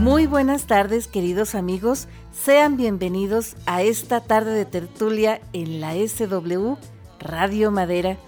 [0.00, 2.08] Muy buenas tardes, queridos amigos.
[2.30, 6.74] Sean bienvenidos a esta tarde de tertulia en la SW
[7.20, 8.18] Radio Madera.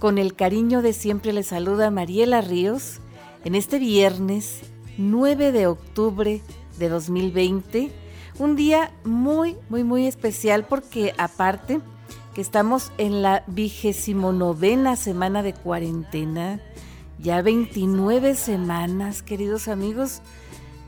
[0.00, 2.98] Con el cariño de siempre les saluda Mariela Ríos
[3.44, 4.62] en este viernes
[4.98, 6.42] 9 de octubre
[6.78, 7.92] de 2020.
[8.40, 11.80] Un día muy, muy, muy especial porque aparte
[12.34, 16.60] que estamos en la vigésimo novena semana de cuarentena,
[17.18, 20.20] ya 29 semanas, queridos amigos,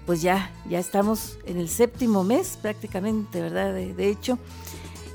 [0.07, 3.75] pues ya, ya estamos en el séptimo mes prácticamente, ¿verdad?
[3.75, 4.39] De, hecho.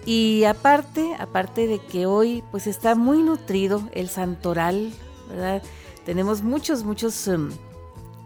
[0.05, 4.91] Y aparte, aparte de que hoy pues está muy nutrido el santoral,
[5.29, 5.63] ¿verdad?
[6.05, 7.51] Tenemos muchos, muchos, em,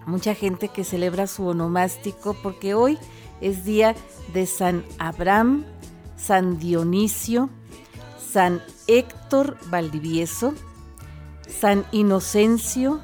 [0.07, 2.97] mucha gente que celebra su onomástico porque hoy
[3.41, 3.95] es día
[4.33, 5.65] de San Abraham,
[6.17, 7.49] San Dionisio,
[8.31, 10.53] San Héctor Valdivieso,
[11.47, 12.99] San Inocencio,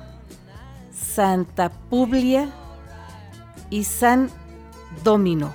[0.91, 2.49] Santa Publia
[3.69, 4.29] y San
[5.03, 5.53] Domino.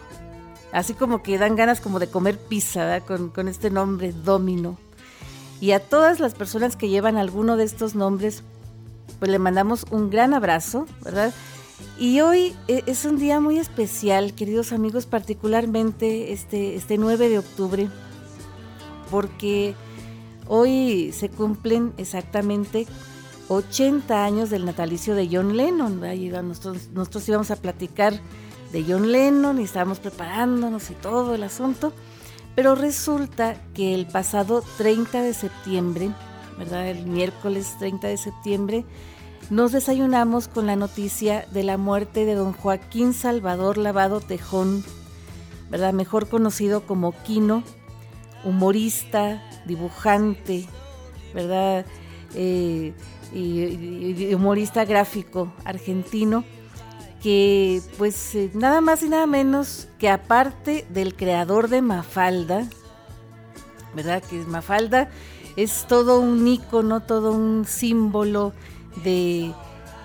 [0.73, 4.79] Así como que dan ganas como de comer pizza con, con este nombre, Domino.
[5.61, 8.43] Y a todas las personas que llevan alguno de estos nombres,
[9.19, 11.33] pues le mandamos un gran abrazo, ¿verdad?
[11.99, 17.39] Y hoy e, es un día muy especial, queridos amigos, particularmente este, este 9 de
[17.39, 17.89] octubre
[19.11, 19.75] porque
[20.49, 22.87] hoy se cumplen exactamente
[23.49, 26.01] 80 años del natalicio de John Lennon.
[26.49, 28.21] Nosotros, nosotros íbamos a platicar
[28.73, 31.93] de John Lennon y estábamos preparándonos y todo el asunto,
[32.55, 36.11] pero resulta que el pasado 30 de septiembre,
[36.59, 36.89] ¿verdad?
[36.89, 38.85] El miércoles 30 de septiembre,
[39.51, 44.83] nos desayunamos con la noticia de la muerte de don Joaquín Salvador Lavado Tejón,
[45.71, 45.93] ¿verdad?
[45.93, 47.63] Mejor conocido como Quino,
[48.45, 50.67] humorista, dibujante,
[51.35, 51.85] ¿verdad?
[52.35, 52.93] Eh,
[53.33, 56.45] y, humorista gráfico argentino,
[57.23, 62.69] que pues eh, nada más y nada menos que aparte del creador de Mafalda,
[63.95, 64.23] ¿verdad?
[64.23, 65.09] Que Mafalda
[65.57, 68.53] es todo un icono, todo un símbolo
[69.03, 69.53] de,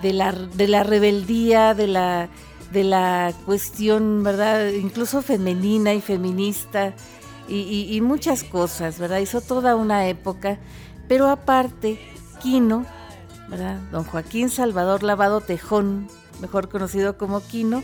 [0.02, 2.28] la, de la rebeldía, de la,
[2.72, 4.68] de la cuestión, ¿verdad?
[4.70, 6.94] Incluso femenina y feminista
[7.48, 9.18] y, muchas cosas, ¿verdad?
[9.18, 10.58] Hizo toda una época,
[11.08, 11.98] pero aparte,
[12.40, 12.86] Quino,
[13.48, 13.78] ¿verdad?
[13.90, 16.08] Don Joaquín Salvador Lavado Tejón,
[16.40, 17.82] mejor conocido como Quino,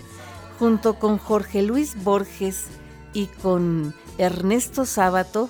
[0.59, 2.67] junto con Jorge Luis Borges
[3.13, 5.49] y con Ernesto Sábato,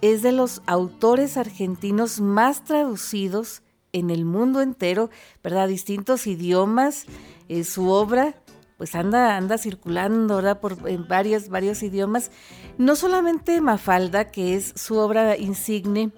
[0.00, 3.62] es de los autores argentinos más traducidos
[3.92, 5.10] en el mundo entero,
[5.42, 5.68] ¿verdad?
[5.68, 7.06] Distintos idiomas,
[7.48, 8.34] eh, su obra
[8.76, 10.60] pues anda, anda circulando, ¿verdad?
[10.86, 12.30] En varios, varios idiomas.
[12.78, 16.12] No solamente Mafalda, que es su obra insigne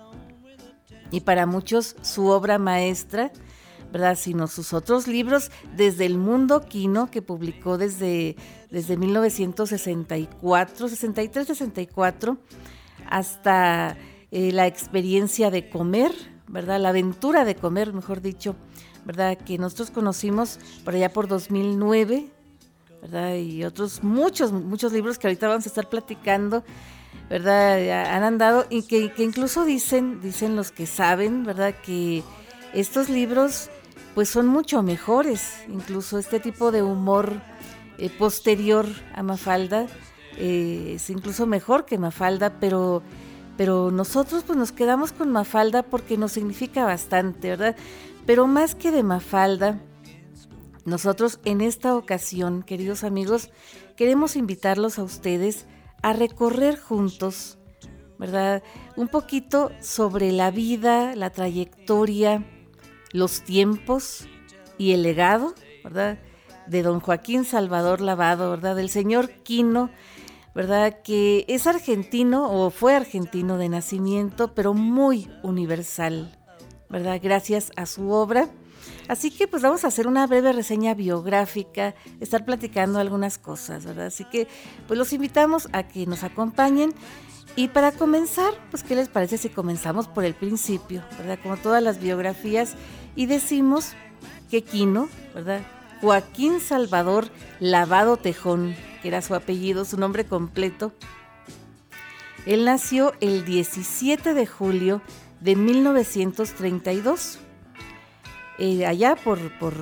[1.10, 3.30] y para muchos su obra maestra,
[3.92, 4.16] ¿verdad?
[4.18, 8.36] Sino sus otros libros, desde El Mundo Quino, que publicó desde,
[8.70, 12.38] desde 1964, 63, 64,
[13.06, 13.96] hasta
[14.30, 16.12] eh, La experiencia de comer,
[16.48, 16.80] ¿verdad?
[16.80, 18.56] La aventura de comer, mejor dicho,
[19.04, 19.38] ¿verdad?
[19.38, 22.30] Que nosotros conocimos por allá por 2009,
[23.36, 26.64] Y otros muchos, muchos libros que ahorita vamos a estar platicando,
[27.30, 28.14] ¿verdad?
[28.14, 31.74] Han andado y que, incluso dicen, dicen los que saben, ¿verdad?
[31.82, 32.22] Que
[32.74, 33.70] estos libros
[34.14, 37.40] pues son mucho mejores, incluso este tipo de humor
[37.98, 39.86] eh, posterior a Mafalda
[40.38, 43.02] eh, es incluso mejor que Mafalda, pero,
[43.56, 47.76] pero nosotros pues nos quedamos con Mafalda porque nos significa bastante, ¿verdad?
[48.24, 49.80] Pero más que de Mafalda,
[50.88, 53.50] nosotros en esta ocasión, queridos amigos,
[53.96, 55.66] queremos invitarlos a ustedes
[56.02, 57.58] a recorrer juntos,
[58.18, 58.62] ¿verdad?
[58.96, 62.44] Un poquito sobre la vida, la trayectoria,
[63.12, 64.26] los tiempos
[64.76, 65.54] y el legado,
[65.84, 66.18] ¿verdad?
[66.66, 68.76] De don Joaquín Salvador Lavado, ¿verdad?
[68.76, 69.90] Del señor Quino,
[70.54, 71.02] ¿verdad?
[71.02, 76.36] Que es argentino o fue argentino de nacimiento, pero muy universal,
[76.88, 77.20] ¿verdad?
[77.22, 78.48] Gracias a su obra
[79.08, 84.06] Así que pues vamos a hacer una breve reseña biográfica, estar platicando algunas cosas, ¿verdad?
[84.06, 84.46] Así que
[84.86, 86.92] pues los invitamos a que nos acompañen.
[87.56, 91.38] Y para comenzar, pues ¿qué les parece si comenzamos por el principio, ¿verdad?
[91.42, 92.74] Como todas las biografías
[93.16, 93.94] y decimos
[94.50, 95.62] que Quino, ¿verdad?
[96.00, 97.28] Joaquín Salvador
[97.58, 100.92] Lavado Tejón, que era su apellido, su nombre completo.
[102.46, 105.02] Él nació el 17 de julio
[105.40, 107.40] de 1932
[108.58, 109.38] eh, allá por,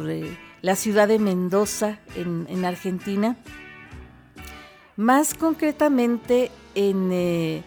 [0.08, 3.36] eh, la ciudad de Mendoza, en, Argentina.
[4.96, 7.62] Más concretamente en, eh,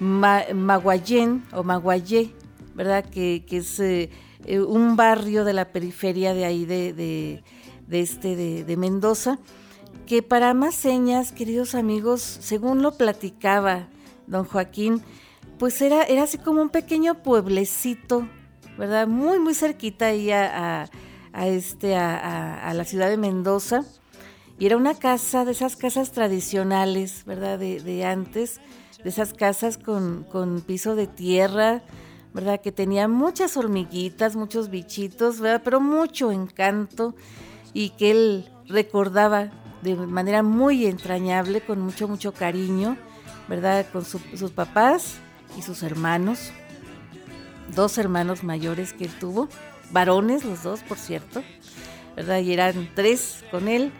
[0.00, 2.32] Maguayén o Maguayé,
[2.74, 3.04] ¿verdad?
[3.04, 4.08] Que, es eh,
[4.46, 7.42] eh, un barrio de la periferia de ahí de,
[7.90, 9.38] este, de, Mendoza,
[10.06, 13.88] que para más señas, queridos amigos, según lo platicaba
[14.26, 15.02] don Joaquín,
[15.58, 18.26] pues era, era así como un pequeño pueblecito,
[18.80, 19.06] ¿verdad?
[19.06, 20.88] Muy, muy cerquita ahí a,
[21.34, 23.84] este, a, la ciudad de Mendoza.
[24.58, 27.58] Y era una casa de esas casas tradicionales, ¿verdad?
[27.58, 28.58] De, antes,
[29.04, 31.82] de esas casas con, con piso de tierra,
[32.32, 32.62] ¿verdad?
[32.62, 35.60] Que tenía muchas hormiguitas, muchos bichitos, ¿verdad?
[35.62, 37.14] Pero mucho encanto
[37.74, 39.50] y que él recordaba
[39.82, 42.96] de manera muy entrañable, con mucho, mucho cariño,
[43.46, 43.84] ¿verdad?
[43.92, 45.16] Con sus papás
[45.58, 46.50] y sus hermanos,
[47.74, 49.48] dos hermanos mayores que él tuvo,
[49.90, 51.42] varones los dos, por cierto,
[52.16, 52.40] ¿verdad?
[52.40, 53.92] Y eran tres con él.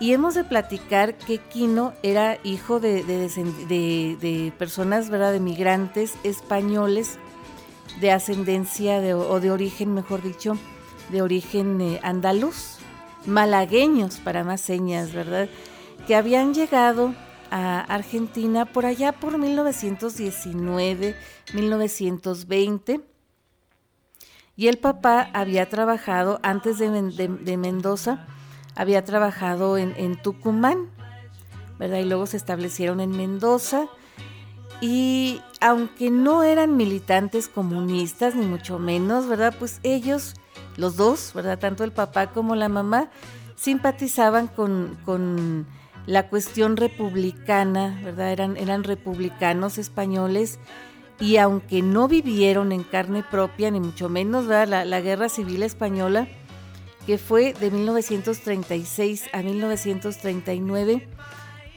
[0.00, 5.32] Y hemos de platicar que Quino era hijo de, de personas, ¿verdad?
[5.32, 7.18] De migrantes españoles
[8.00, 10.56] de ascendencia o de origen, mejor dicho,
[11.10, 12.78] de origen eh, andaluz,
[13.26, 15.48] malagueños para más señas, ¿verdad?
[16.06, 17.14] Que habían llegado
[17.52, 21.14] a Argentina por allá por 1919,
[21.52, 23.00] 1920.
[24.56, 28.26] Y el papá había trabajado, antes de, Mendoza,
[28.74, 30.88] había trabajado en, en Tucumán,
[31.78, 31.98] ¿verdad?
[31.98, 33.88] Y luego se establecieron en Mendoza
[34.80, 39.54] y aunque no eran militantes comunistas, ni mucho menos, ¿verdad?
[39.56, 40.34] Pues ellos,
[40.76, 41.58] los dos, ¿verdad?
[41.58, 43.10] Tanto el papá como la mamá,
[43.56, 45.66] simpatizaban con,
[46.06, 48.32] la cuestión republicana, ¿verdad?
[48.32, 50.58] Eran, eran republicanos españoles
[51.20, 54.84] y aunque no vivieron en carne propia, ni mucho menos, ¿verdad?
[54.84, 56.26] La, guerra civil española,
[57.06, 61.08] que fue de 1936 a 1939,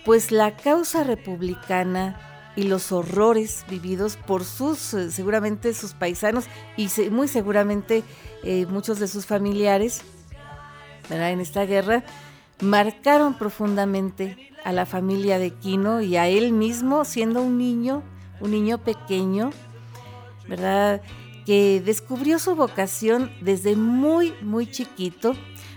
[0.03, 2.19] pues la causa republicana
[2.55, 6.45] y los horrores vividos por sus, eh, seguramente sus paisanos
[6.77, 8.03] y muy seguramente
[8.43, 10.01] eh, muchos de sus familiares
[11.09, 12.03] en esta guerra,
[12.61, 18.03] marcaron profundamente a la familia de Quino y a él mismo siendo un niño,
[18.39, 19.51] un niño pequeño,
[20.47, 21.01] ¿verdad?
[21.45, 25.35] Que descubrió su vocación desde muy, muy chiquito,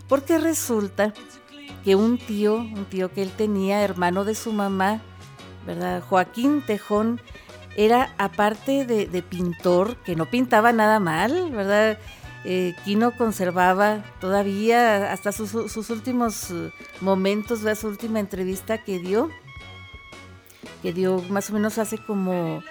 [0.08, 1.12] porque resulta
[1.84, 5.02] que un tío, un tío que él tenía, hermano de su mamá,
[5.66, 6.02] ¿verdad?
[6.02, 7.20] Joaquín Tejón
[7.76, 11.98] era, aparte de, pintor, que no pintaba nada mal, ¿verdad?
[12.44, 15.54] Eh, Quino conservaba todavía hasta sus,
[15.90, 16.70] últimos eh,
[17.00, 17.80] momentos, ¿verdad?
[17.80, 19.28] su última entrevista que dio,
[20.82, 22.62] que dio más o menos hace como,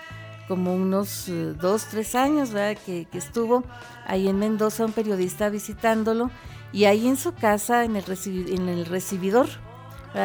[0.47, 2.81] como unos eh, dos, tres años, ¿verdad?
[2.85, 3.65] Que, estuvo
[4.05, 6.31] ahí en Mendoza un periodista visitándolo
[6.71, 9.47] y ahí en su casa, en el, en el recibidor,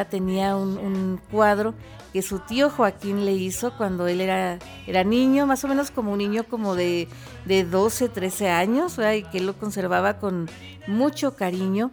[0.08, 1.74] tenía un, un, cuadro
[2.12, 6.12] que su tío Joaquín le hizo cuando él era, era niño, más o menos como
[6.12, 7.08] un niño como de,
[7.46, 10.50] de 12, 13 años, y que él lo conservaba con
[10.86, 11.90] mucho cariño,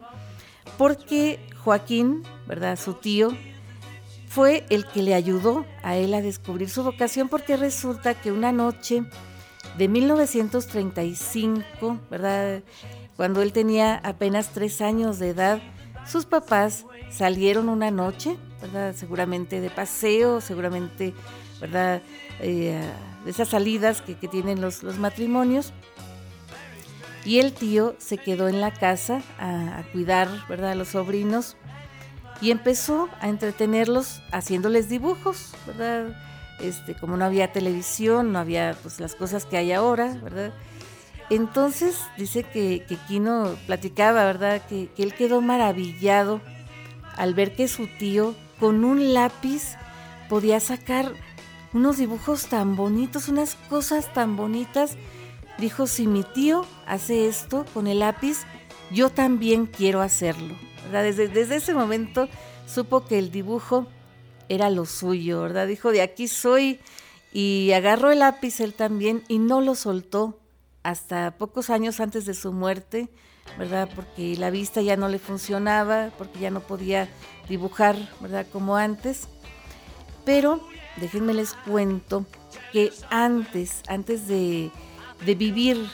[0.77, 2.77] porque Joaquín, ¿verdad?
[2.77, 3.29] Su tío,
[4.27, 8.51] fue el que le ayudó a él a descubrir su vocación, porque resulta que una
[8.51, 9.03] noche
[9.77, 12.61] de 1935, ¿verdad?
[13.15, 15.61] Cuando él tenía apenas tres años de edad,
[16.05, 18.93] sus papás salieron una noche ¿verdad?
[18.95, 21.13] Seguramente de paseo, seguramente,
[21.61, 22.01] ¿verdad?
[22.39, 22.79] Eh,
[23.25, 25.73] de esas salidas que, tienen los, matrimonios.
[27.25, 30.71] Y el tío se quedó en la casa a, cuidar, ¿verdad?
[30.71, 31.57] A los sobrinos
[32.41, 36.15] y empezó a entretenerlos haciéndoles dibujos, ¿verdad?
[36.61, 40.53] Este, como no había televisión, no había pues las cosas que hay ahora, ¿verdad?
[41.29, 44.61] Entonces dice que, que Kino platicaba, ¿verdad?
[44.67, 46.41] Que, que él quedó maravillado
[47.15, 49.75] al ver que su tío con un lápiz
[50.27, 51.13] podía sacar
[51.73, 54.97] unos dibujos tan bonitos, unas cosas tan bonitas.
[55.57, 58.39] Dijo, si mi tío hace esto con el lápiz,
[58.91, 60.55] yo también quiero hacerlo.
[60.91, 62.27] Desde, desde ese momento
[62.65, 63.87] supo que el dibujo
[64.47, 65.67] era lo suyo, ¿verdad?
[65.67, 66.79] Dijo, de aquí soy.
[67.31, 70.39] Y agarró el lápiz él también y no lo soltó
[70.81, 73.09] hasta pocos años antes de su muerte,
[73.57, 73.89] ¿verdad?
[73.95, 77.09] Porque la vista ya no le funcionaba, porque ya no podía
[77.47, 78.45] dibujar, ¿verdad?
[78.51, 79.27] Como antes.
[80.25, 80.61] Pero
[80.97, 82.25] déjenme les cuento
[82.71, 84.71] que antes, antes de,
[85.25, 85.89] vivir,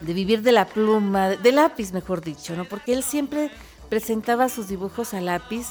[0.00, 2.64] de vivir de la pluma, de lápiz, mejor dicho, ¿no?
[2.64, 3.50] Porque él siempre
[3.88, 5.66] presentaba sus dibujos a lápiz,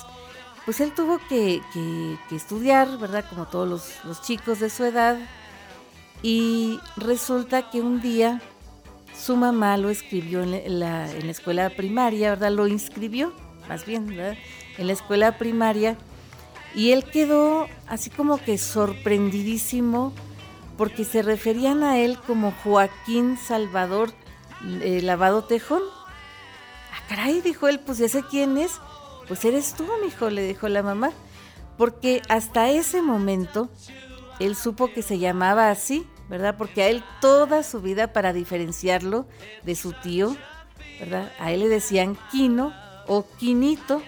[0.65, 1.61] pues él tuvo que,
[2.31, 3.25] estudiar, ¿verdad?
[3.29, 5.17] Como todos los, chicos de su edad.
[6.23, 8.39] Y resulta que un día
[9.21, 12.51] su mamá lo escribió en la, escuela primaria, ¿verdad?
[12.51, 13.33] Lo inscribió
[13.69, 14.35] más bien, ¿verdad?
[14.77, 15.95] en la escuela primaria
[16.73, 20.13] Y él quedó así como que sorprendidísimo
[20.77, 24.11] porque se referían a él como Joaquín Salvador
[24.81, 25.83] eh, Lavado Tejón.
[26.91, 28.79] Ah, caray, dijo él, pues ya sé quién es.
[29.27, 31.11] Pues eres tú, hijo, le dijo la mamá.
[31.77, 33.69] Porque hasta ese momento
[34.39, 36.55] él supo que se llamaba así, ¿verdad?
[36.57, 39.25] Porque a él toda su vida, para diferenciarlo
[39.63, 40.35] de su tío,
[40.99, 41.31] ¿verdad?
[41.39, 42.73] A él le decían Quino
[43.07, 44.01] o Quinito,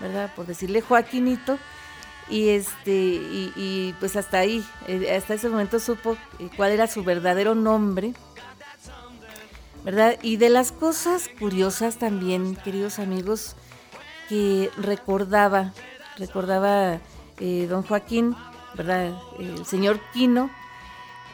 [0.00, 0.32] ¿verdad?
[0.34, 1.58] Por decirle Joaquinito.
[2.28, 7.04] Y este, y, pues hasta ahí, eh, hasta ese momento supo eh, cuál era su
[7.04, 8.14] verdadero nombre.
[9.84, 10.16] ¿Verdad?
[10.22, 13.54] Y de las cosas curiosas también, queridos amigos,
[14.30, 15.74] que recordaba,
[16.16, 17.00] recordaba
[17.38, 18.34] eh, don Joaquín,
[18.74, 19.12] ¿verdad?
[19.38, 20.50] El señor Quino,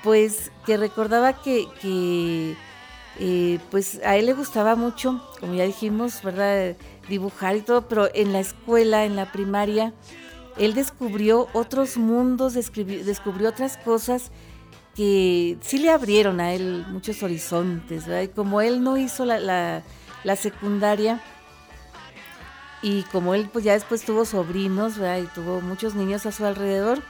[0.02, 2.56] pues que recordaba que, que
[3.70, 6.76] pues a él le gustaba mucho, como ya dijimos, ¿verdad?
[7.08, 9.92] Dibujar y todo, pero en la escuela, en la primaria,
[10.58, 14.30] él descubrió otros mundos, descubrió otras cosas
[14.94, 18.22] que sí le abrieron a él muchos horizontes, ¿verdad?
[18.22, 19.82] Y como él no hizo la,
[20.36, 21.20] secundaria
[22.82, 25.22] y como él pues ya después tuvo sobrinos, ¿verdad?
[25.22, 27.02] Y tuvo muchos niños a su alrededor,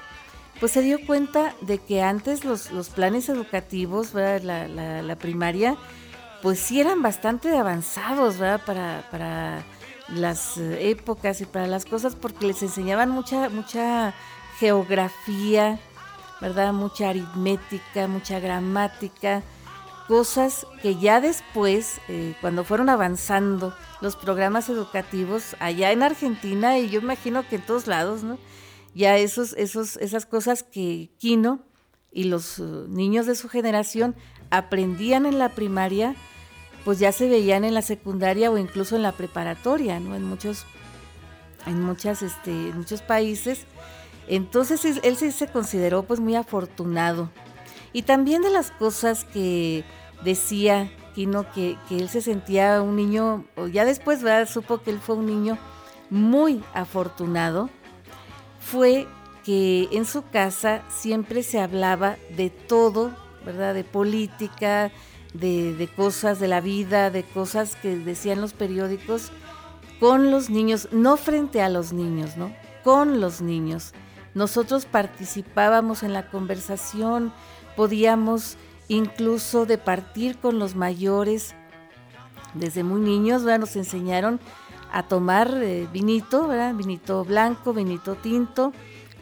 [0.61, 4.69] pues se dio cuenta de que antes los, planes educativos, ¿verdad?
[4.69, 5.77] La, la, primaria,
[6.43, 8.61] pues sí eran bastante avanzados, ¿verdad?
[8.67, 9.65] Para, para
[10.09, 14.15] las eh, épocas y para las cosas porque les enseñaban mucha, mucha
[14.59, 15.81] geografía,
[16.43, 16.75] ¿verdad?
[16.75, 19.43] Mucha aritmética, mucha gramática,
[20.09, 26.91] cosas que ya después, eh, cuando fueron avanzando los programas educativos allá en Argentina y
[26.91, 28.39] yo imagino que en todos lados, ¿no?
[28.95, 31.61] Ya esos, esos, esas cosas que Quino
[32.13, 34.17] y los eh, niños de su generación
[34.51, 36.17] aprendían en la primaria,
[36.85, 40.17] pues ya se veían en la secundaria o incluso en la preparatoria, ¿no?
[40.17, 40.67] En muchos,
[41.67, 43.67] en muchas, este, muchos países.
[44.27, 47.31] Entonces él sí se consideró pues muy afortunado.
[47.93, 49.85] Y también de las cosas que
[50.25, 54.49] decía Kino, que, que él se sentía un niño, ya después ¿verdad?
[54.49, 55.59] supo que él fue un niño
[56.09, 57.71] muy afortunado,
[58.61, 59.09] fue
[59.45, 63.11] que en su casa siempre se hablaba de todo,
[63.45, 63.75] ¿verdad?
[63.75, 64.93] De política,
[65.35, 69.33] de, cosas de la vida, de cosas que decían los periódicos
[69.99, 72.55] con los niños, no frente a los niños, ¿no?
[72.85, 73.93] Con los niños.
[74.35, 77.33] Nosotros participábamos en la conversación,
[77.77, 78.57] podíamos
[78.89, 81.55] incluso departir con los mayores.
[82.55, 84.41] Desde muy niños nos enseñaron
[84.93, 86.75] a tomar eh, vinito, ¿verdad?
[86.75, 88.73] vinito blanco, vinito tinto,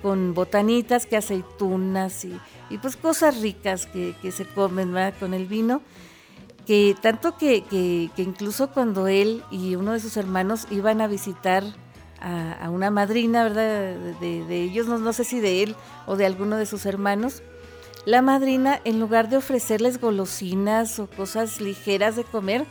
[0.03, 2.39] con botanitas, que aceitunas y,
[2.71, 5.83] y pues cosas ricas que, se comen con el vino.
[6.67, 11.65] Que tanto que, que, incluso cuando él y uno de sus hermanos iban a visitar
[12.21, 13.97] a, una madrina, ¿verdad?
[14.21, 17.43] De, ellos, no, no sé si de él o de alguno de sus hermanos,
[18.05, 22.67] la madrina, en lugar de ofrecerles golosinas o cosas ligeras de comer,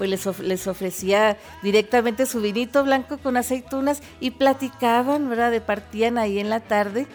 [0.00, 5.50] pues les, les, ofrecía directamente su vinito blanco con aceitunas y platicaban, ¿verdad?
[5.50, 7.06] Departían ahí en la tarde.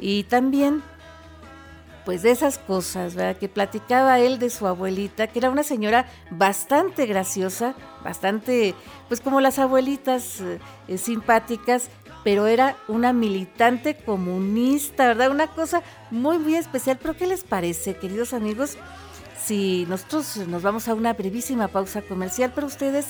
[0.00, 0.82] Y también
[2.04, 3.36] pues de esas cosas, ¿verdad?
[3.36, 8.74] Que platicaba él de su abuelita, que era una señora bastante graciosa, bastante,
[9.06, 10.40] pues como las abuelitas
[10.88, 11.88] eh, simpáticas,
[12.24, 15.30] pero era una militante comunista, ¿verdad?
[15.30, 16.98] Una cosa muy, muy especial.
[17.00, 18.76] Pero ¿qué les parece, queridos amigos?
[19.48, 23.06] Si nosotros nos vamos a una brevísima pausa comercial, pero ustedes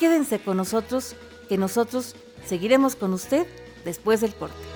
[0.00, 1.16] quédense con nosotros,
[1.50, 2.16] que nosotros
[2.46, 3.46] seguiremos con usted
[3.84, 4.75] después del corte.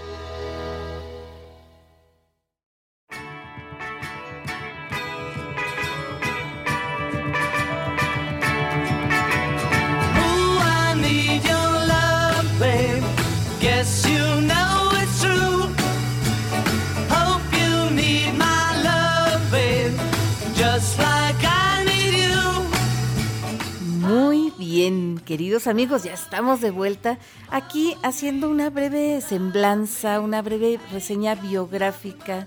[25.66, 27.18] Amigos, ya estamos de vuelta
[27.50, 32.46] aquí haciendo una breve semblanza, una breve reseña biográfica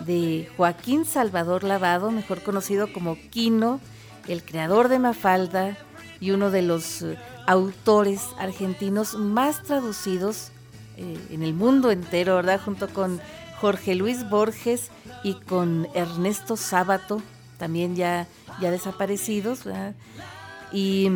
[0.00, 3.80] de Joaquín Salvador Lavado, mejor conocido como Quino,
[4.28, 5.76] el creador de Mafalda
[6.20, 10.50] y uno de los eh, autores argentinos más traducidos
[10.96, 12.60] eh, en el mundo entero, ¿verdad?
[12.64, 13.20] Junto con
[13.60, 14.90] Jorge Luis Borges
[15.24, 17.20] y con Ernesto Sábato,
[17.58, 18.28] también ya,
[18.60, 19.94] ya desaparecidos, ¿verdad?
[20.72, 21.10] Y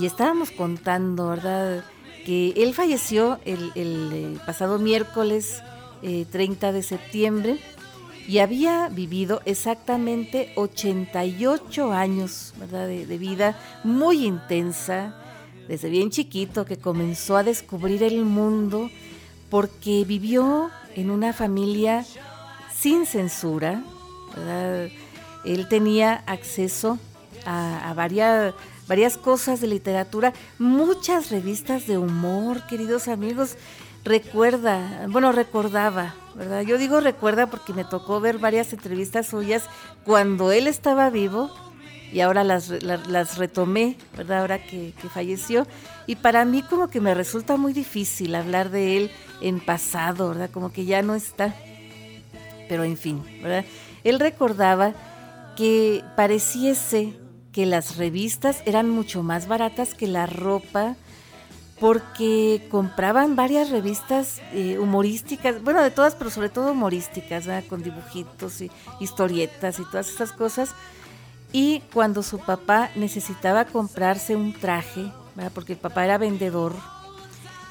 [0.00, 1.84] y estábamos contando, ¿verdad?
[2.24, 5.62] Que él falleció el, eh, pasado miércoles
[6.00, 7.58] 30 eh, de septiembre
[8.26, 12.86] y había vivido exactamente 88 años, ¿verdad?
[12.86, 15.14] De, vida muy intensa,
[15.68, 18.90] desde bien chiquito que comenzó a descubrir el mundo
[19.50, 22.04] porque vivió en una familia
[22.74, 23.82] sin censura,
[25.44, 26.98] Él tenía acceso
[27.44, 28.54] a, varias,
[28.86, 33.56] varias cosas de literatura, muchas revistas de humor, queridos amigos.
[34.04, 36.62] Recuerda, bueno, recordaba, ¿verdad?
[36.62, 39.64] Yo digo recuerda porque me tocó ver varias entrevistas suyas
[40.04, 41.50] cuando él estaba vivo
[42.12, 44.40] y ahora las, las, retomé, ¿verdad?
[44.40, 45.66] Ahora que, que, falleció.
[46.06, 49.10] Y para mí como que me resulta muy difícil hablar de él
[49.40, 50.50] en pasado, ¿verdad?
[50.50, 51.54] Como que ya no está.
[52.68, 53.64] Pero en fin, ¿verdad?
[54.04, 54.92] Él recordaba
[55.56, 57.14] que pareciese
[57.52, 60.96] que las revistas eran mucho más baratas que la ropa
[61.78, 68.60] porque compraban varias revistas eh, humorísticas, bueno, de todas, pero sobre todo humorísticas, con dibujitos
[68.60, 70.70] y historietas y todas esas cosas.
[71.52, 75.10] Y cuando su papá necesitaba comprarse un traje,
[75.54, 76.72] porque el papá era vendedor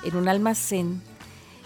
[0.03, 1.01] en un almacén,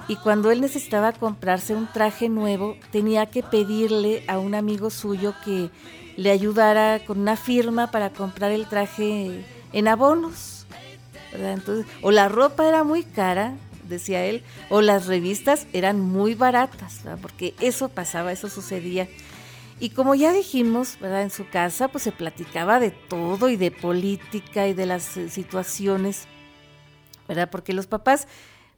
[0.08, 5.34] y cuando él necesitaba comprarse un traje nuevo, tenía que pedirle a un amigo suyo
[5.44, 5.72] que
[6.18, 10.66] le ayudara con una firma para comprar el traje en abonos.
[12.02, 13.56] O la ropa era muy cara,
[13.90, 19.08] decía él, o las revistas eran muy baratas, porque eso pasaba, eso sucedía.
[19.80, 21.24] Y como ya dijimos, ¿verdad?
[21.24, 25.30] En su casa pues se platicaba de todo y de política y de las eh,
[25.30, 26.28] situaciones,
[27.28, 27.50] ¿verdad?
[27.52, 28.28] Porque los papás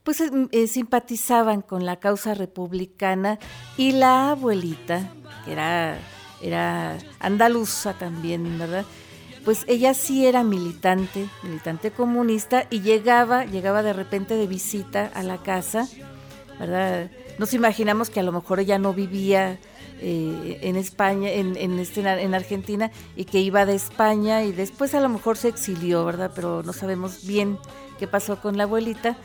[0.03, 3.38] pues eh, eh, simpatizaban con la causa republicana
[3.77, 5.12] y la abuelita,
[5.46, 6.00] que era,
[6.41, 8.86] era andaluza también, ¿verdad?
[9.46, 15.24] Pues ella sí era militante, militante comunista y llegaba, llegaba de repente de visita a
[15.24, 15.88] la casa,
[16.60, 17.10] ¿verdad?
[17.39, 19.58] Nos imaginamos que a lo mejor ella no vivía
[20.00, 24.94] eh, en España, en, en, este, en Argentina, y que iba de España y después
[24.94, 26.31] a lo mejor se exilió, ¿verdad?
[26.35, 27.57] Pero no sabemos bien
[27.98, 29.18] qué pasó con la abuelita.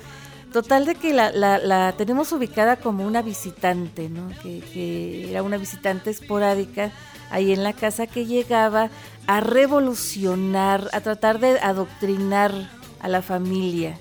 [0.53, 4.29] Total de que la, la, tenemos ubicada como una visitante, ¿no?
[4.43, 6.93] Que, era una visitante esporádica
[7.31, 8.91] ahí en la casa que llegaba
[9.27, 12.53] a revolucionar, a tratar de adoctrinar
[13.01, 13.99] a la familia,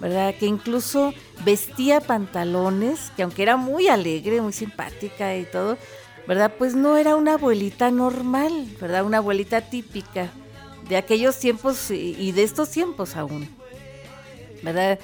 [0.00, 0.34] ¿verdad?
[0.34, 1.12] Que incluso
[1.44, 5.76] vestía pantalones, que aunque era muy alegre, muy simpática y todo,
[6.26, 6.54] ¿verdad?
[6.56, 9.04] Pues no era una abuelita normal, ¿verdad?
[9.04, 10.30] Una abuelita típica
[10.88, 13.46] de aquellos tiempos y de estos tiempos aún,
[14.62, 14.98] ¿verdad?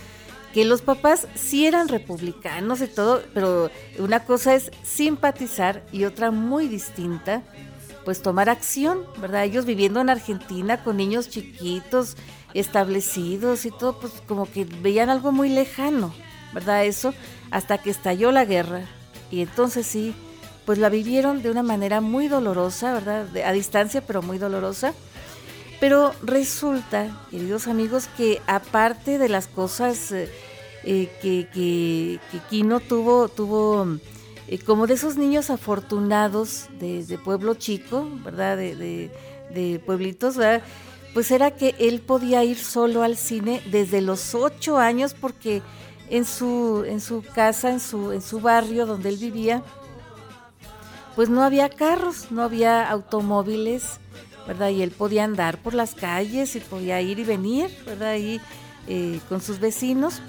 [0.52, 6.30] Que los papás sí eran republicanos y todo, pero una cosa es simpatizar y otra
[6.30, 7.42] muy distinta,
[8.04, 9.44] pues tomar acción, ¿verdad?
[9.44, 12.16] Ellos viviendo en Argentina con niños chiquitos,
[12.54, 16.14] establecidos y todo, pues como que veían algo muy lejano,
[16.52, 16.84] ¿verdad?
[16.84, 17.12] Eso,
[17.50, 18.82] hasta que estalló la guerra.
[19.30, 20.14] Y entonces sí,
[20.64, 23.26] pues la vivieron de una manera muy dolorosa, ¿verdad?
[23.44, 24.94] a distancia, pero muy dolorosa.
[25.80, 30.28] Pero resulta, queridos amigos, que aparte de las cosas eh,
[30.84, 33.86] eh, que, que, Kino tuvo, tuvo
[34.48, 38.56] eh, como de esos niños afortunados de, pueblo chico, ¿verdad?
[38.56, 39.10] De,
[39.54, 40.62] de, pueblitos, ¿verdad?
[41.14, 45.62] Pues era que él podía ir solo al cine desde los ocho años porque
[46.10, 49.62] en su, en su casa, en su, en su barrio donde él vivía,
[51.14, 53.98] pues no había carros, no había automóviles,
[54.70, 58.10] Y él podía andar por las calles y podía ir y venir, ¿verdad?
[58.10, 58.40] Ahí
[58.86, 60.22] eh, con sus vecinos.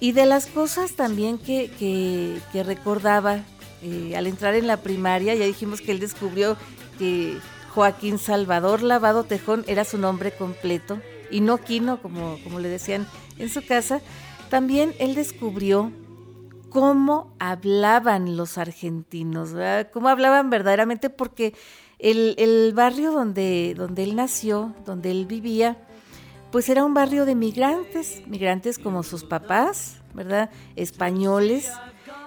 [0.00, 3.42] Y de las cosas también que, que, recordaba
[3.82, 6.56] eh, al entrar en la primaria, ya dijimos que él descubrió
[6.98, 7.36] que
[7.74, 13.06] Joaquín Salvador Lavado Tejón era su nombre completo y no Quino, como, como le decían
[13.38, 14.00] en su casa.
[14.48, 15.92] También él descubrió
[16.70, 19.50] cómo hablaban los argentinos,
[19.92, 21.54] cómo hablaban verdaderamente, porque
[21.98, 25.76] el, barrio donde, donde él nació, donde él vivía,
[26.50, 30.50] pues era un barrio de migrantes, migrantes como sus papás, ¿verdad?
[30.76, 31.70] Españoles.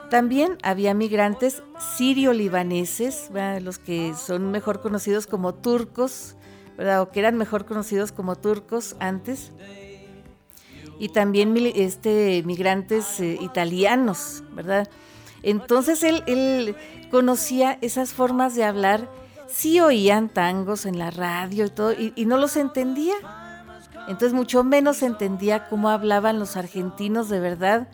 [0.10, 1.64] También había migrantes
[1.98, 3.30] sirio-libaneses,
[3.62, 6.36] los que son mejor conocidos como turcos,
[6.78, 7.02] ¿verdad?
[7.02, 9.52] O que eran mejor conocidos como turcos antes.
[11.00, 14.88] Y también este, migrantes eh, italianos, ¿verdad?
[15.42, 16.76] Entonces él, él
[17.10, 19.10] conocía esas formas de hablar
[19.52, 23.16] sí oían tangos en la radio y todo, y, no los entendía.
[24.08, 27.88] Entonces mucho menos entendía cómo hablaban los argentinos de verdad.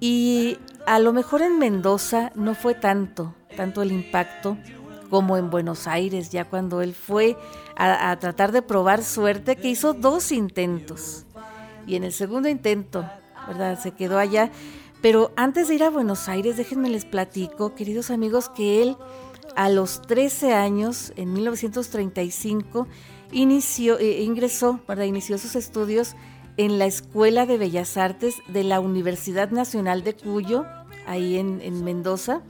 [0.00, 4.56] Y a lo mejor en Mendoza no fue tanto, tanto el impacto
[5.10, 7.36] como en Buenos Aires, ya cuando él fue
[7.76, 11.24] a, a, tratar de probar suerte, que hizo dos intentos.
[11.86, 13.08] Y en el segundo intento,
[13.46, 13.78] ¿verdad?
[13.80, 14.50] Se quedó allá.
[15.00, 18.96] Pero antes de ir a Buenos Aires, déjenme les platico, queridos amigos, que él
[19.56, 22.86] a los 13 años, en 1935,
[23.32, 26.16] inició, eh, ingresó, inició sus estudios
[26.56, 30.66] en la Escuela de Bellas Artes de la Universidad Nacional de Cuyo,
[31.06, 32.42] ahí en, Mendoza.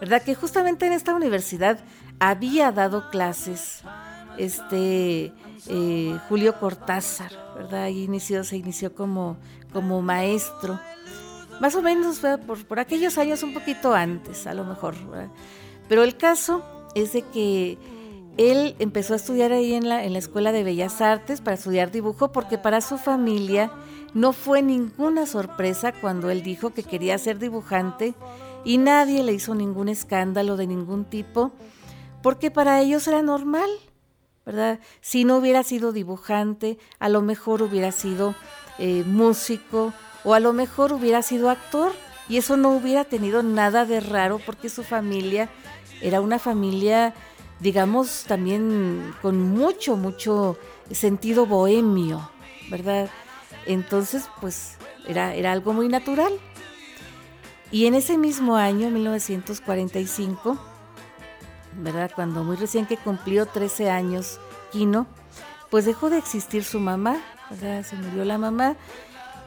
[0.00, 0.22] ¿Verdad?
[0.22, 1.78] Que justamente en esta universidad
[2.18, 3.82] había dado clases
[4.38, 5.32] este
[5.68, 7.84] eh, Julio Cortázar, ¿verdad?
[7.84, 9.36] Ahí inició, se inició como,
[9.72, 10.80] como maestro.
[11.60, 14.94] Más o menos por, por, aquellos años, un poquito antes, a lo mejor.
[15.88, 16.64] Pero el caso
[16.94, 17.78] es de que
[18.36, 21.90] él empezó a estudiar ahí en la, en la Escuela de Bellas Artes para estudiar
[21.90, 23.70] dibujo porque para su familia
[24.12, 28.14] no fue ninguna sorpresa cuando él dijo que quería ser dibujante
[28.64, 31.52] y nadie le hizo ningún escándalo de ningún tipo
[32.22, 33.68] porque para ellos era normal,
[34.46, 34.80] ¿verdad?
[35.00, 38.34] Si no hubiera sido dibujante, a lo mejor hubiera sido
[38.78, 39.92] eh, músico
[40.24, 41.92] o a lo mejor hubiera sido actor
[42.28, 45.48] y eso no hubiera tenido nada de raro porque su familia
[46.00, 47.14] era una familia
[47.60, 50.58] digamos, también con mucho, mucho
[50.90, 52.30] sentido bohemio,
[52.70, 53.08] ¿verdad?
[53.66, 56.32] Entonces, pues era, era algo muy natural.
[57.70, 60.58] Y en ese mismo año, 1945,
[61.78, 62.10] ¿verdad?
[62.14, 64.38] Cuando muy recién que cumplió 13 años
[64.70, 65.06] Quino,
[65.70, 67.16] pues dejó de existir su mamá,
[67.50, 67.84] ¿verdad?
[67.84, 68.76] Se murió la mamá.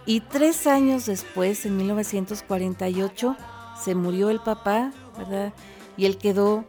[0.08, 3.36] Y tres años después, en 1948,
[3.84, 5.52] se murió el papá, ¿verdad?
[5.98, 6.64] Y él quedó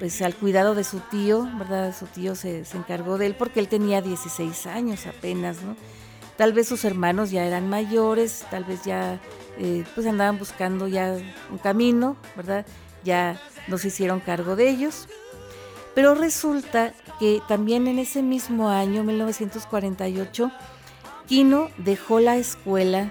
[0.00, 1.94] pues al cuidado de su tío, ¿verdad?
[1.96, 5.76] Su tío se, encargó de él porque él tenía 16 años apenas, ¿no?
[6.36, 9.20] Tal vez sus hermanos ya eran mayores, tal vez ya
[9.58, 11.16] eh, pues andaban buscando ya
[11.52, 12.66] un camino, ¿verdad?
[13.04, 15.06] Ya nos hicieron cargo de ellos.
[15.94, 20.50] Pero resulta que también en ese mismo año, 1948,
[21.32, 23.10] Kino dejó la escuela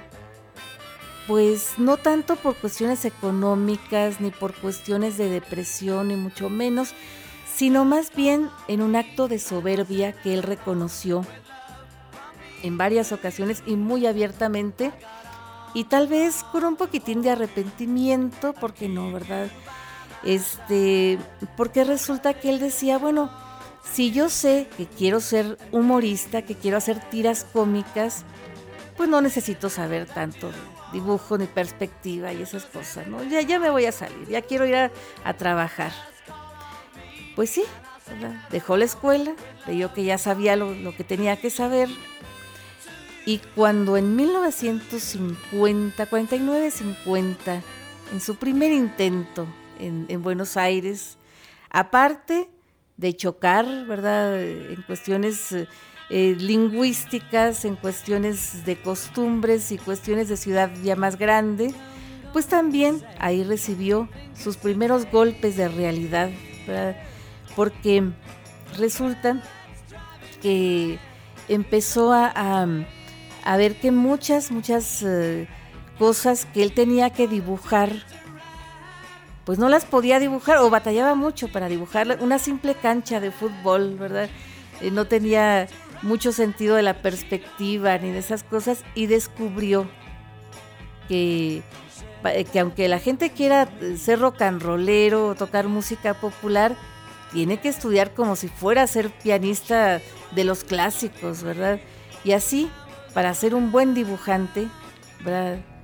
[1.27, 6.93] pues no tanto por cuestiones económicas ni por cuestiones de depresión ni mucho menos,
[7.51, 11.25] sino más bien en un acto de soberbia que él reconoció
[12.61, 14.91] en varias ocasiones y muy abiertamente
[15.73, 19.49] y tal vez con un poquitín de arrepentimiento, porque no, ¿verdad?
[20.23, 21.17] Este,
[21.57, 23.31] porque resulta que él decía, bueno,
[23.83, 28.23] si yo sé que quiero ser humorista, que quiero hacer tiras cómicas,
[28.95, 30.51] pues no necesito saber tanto
[30.93, 33.23] dibujo ni perspectiva y esas cosas, ¿no?
[33.23, 34.91] Ya, me voy a salir, ya quiero ir a,
[35.33, 35.91] trabajar.
[37.35, 37.63] Pues sí,
[38.51, 39.33] dejó la escuela,
[39.65, 41.89] creyó que ya sabía lo, que tenía que saber.
[43.25, 47.61] Y cuando en 1950, 49-50,
[48.11, 49.47] en su primer intento
[49.79, 51.17] en, en Buenos Aires,
[51.69, 52.49] aparte
[52.97, 54.41] de chocar, ¿verdad?
[54.41, 55.53] En cuestiones
[56.09, 61.73] eh, lingüísticas, en cuestiones de costumbres y cuestiones de ciudad ya más grande,
[62.33, 66.29] pues también ahí recibió sus primeros golpes de realidad,
[67.55, 68.11] porque
[68.77, 69.41] resulta
[70.41, 70.99] que
[71.47, 72.65] empezó a,
[73.43, 75.47] a, ver que muchas, muchas eh,
[75.99, 77.91] cosas que él tenía que dibujar,
[79.45, 83.95] pues no las podía dibujar o batallaba mucho para dibujar una simple cancha de fútbol,
[83.97, 84.29] ¿verdad?
[84.81, 85.67] Eh, no tenía
[86.01, 89.87] mucho sentido de la perspectiva ni de esas cosas y descubrió
[91.07, 91.61] que,
[92.51, 96.75] que aunque la gente quiera ser rock and rollero o tocar música popular,
[97.31, 100.01] tiene que estudiar como si fuera a ser pianista
[100.31, 101.79] de los clásicos, ¿verdad?
[102.23, 102.69] Y así,
[103.13, 104.67] para ser un buen dibujante,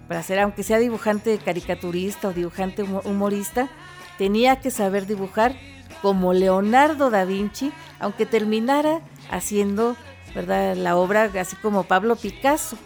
[0.08, 3.70] para ser, aunque sea dibujante caricaturista o dibujante humorista,
[4.17, 5.56] tenía que saber dibujar
[6.02, 9.96] como Leonardo da Vinci, aunque terminara haciendo
[10.34, 10.76] ¿verdad?
[10.76, 12.78] la obra así como Pablo Picasso,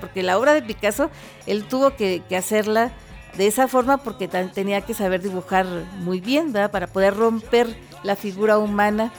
[0.00, 1.10] porque la obra de Picasso
[1.46, 2.92] él tuvo que, hacerla
[3.36, 5.66] de esa forma porque tenía que saber dibujar
[6.00, 6.70] muy bien ¿verdad?
[6.70, 9.12] para poder romper la figura humana.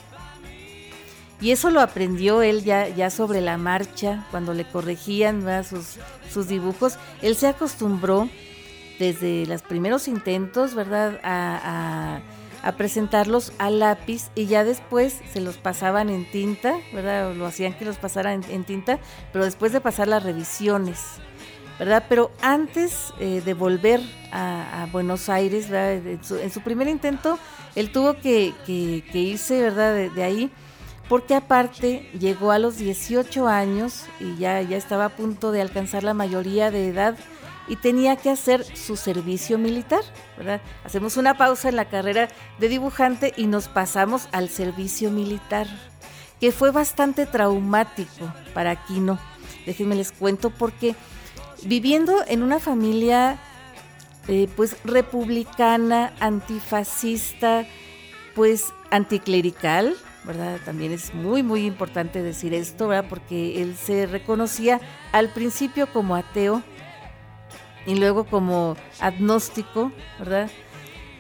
[1.42, 5.98] Y eso lo aprendió él ya, ya sobre la marcha, cuando le corregían sus,
[6.32, 6.98] sus dibujos.
[7.22, 8.30] Él se acostumbró
[9.00, 16.10] desde los primeros intentos, ¿verdad?, a presentarlos a lápiz y ya después se los pasaban
[16.10, 17.34] en tinta, ¿verdad?
[17.34, 19.00] lo hacían que los pasaran en, tinta,
[19.32, 21.00] pero después de pasar las revisiones,
[21.78, 22.04] ¿verdad?
[22.10, 26.06] Pero antes eh, de volver a, Buenos Aires, ¿verdad?
[26.42, 27.40] En su, primer intento,
[27.76, 28.54] él tuvo que,
[29.14, 30.10] irse, ¿verdad?
[30.14, 30.52] De, ahí,
[31.10, 36.04] porque aparte llegó a los 18 años y ya, ya estaba a punto de alcanzar
[36.04, 37.18] la mayoría de edad
[37.68, 40.02] y tenía que hacer su servicio militar.
[40.84, 45.68] Hacemos una pausa en la carrera de dibujante y nos pasamos al servicio militar,
[46.40, 49.20] que fue bastante traumático para Aquino.
[49.66, 50.96] Déjenme les cuento porque
[51.64, 53.40] viviendo en una familia
[54.28, 57.66] eh, pues republicana, antifascista,
[58.36, 59.96] pues anticlerical,
[60.66, 63.10] También es muy, muy importante decir esto, ¿verdad?
[63.10, 64.80] Porque él se reconocía
[65.12, 66.62] al principio como ateo
[67.86, 70.50] y luego como agnóstico, ¿verdad?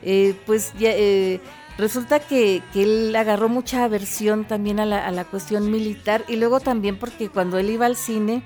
[0.01, 1.39] Eh, pues eh,
[1.77, 6.59] resulta que, él agarró mucha aversión también a la, a la, cuestión militar y luego
[6.59, 8.43] también porque cuando él iba al cine,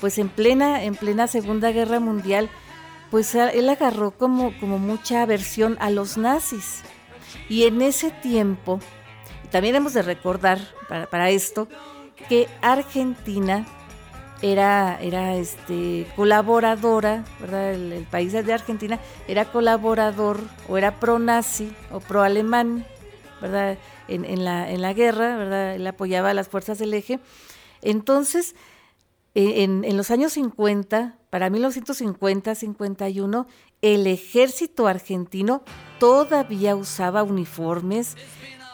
[0.00, 2.48] pues en plena, en plena Segunda Guerra Mundial,
[3.10, 6.82] pues él agarró como, como mucha aversión a los nazis.
[7.48, 8.80] Y en ese tiempo,
[9.50, 11.68] también hemos de recordar para, esto,
[12.28, 13.66] que Argentina
[14.42, 17.72] era, era este, colaboradora, ¿verdad?
[17.74, 22.86] El, país de Argentina era colaborador o era pro-nazi o pro-alemán,
[23.40, 23.78] ¿verdad?
[24.08, 25.74] En, la, en la guerra, ¿verdad?
[25.74, 27.20] Él apoyaba a las fuerzas del eje.
[27.82, 28.56] Entonces,
[29.34, 33.46] e, en, en los años 50, para 1950-51,
[33.82, 35.62] el ejército argentino
[35.98, 38.16] todavía usaba uniformes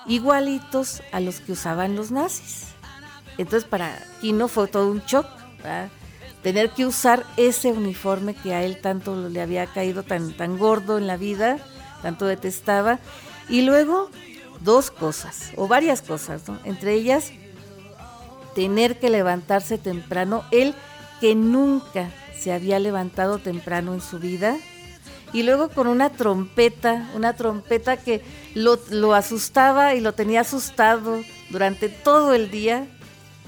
[0.09, 2.69] igualitos a los que usaban los nazis.
[3.39, 5.27] Entonces para Quino fue todo un shock,
[6.43, 10.97] tener que usar ese uniforme que a él tanto le había caído tan, tan gordo
[10.99, 11.59] en la vida,
[12.03, 12.99] tanto detestaba.
[13.49, 14.11] Y luego
[14.61, 17.33] dos cosas, o varias cosas, entre ellas
[18.55, 20.75] tener que levantarse temprano, él
[21.21, 24.57] que nunca se había levantado temprano en su vida.
[25.37, 28.23] Y luego con una trompeta, una trompeta que
[28.55, 32.87] lo, asustaba y lo tenía asustado durante todo el día.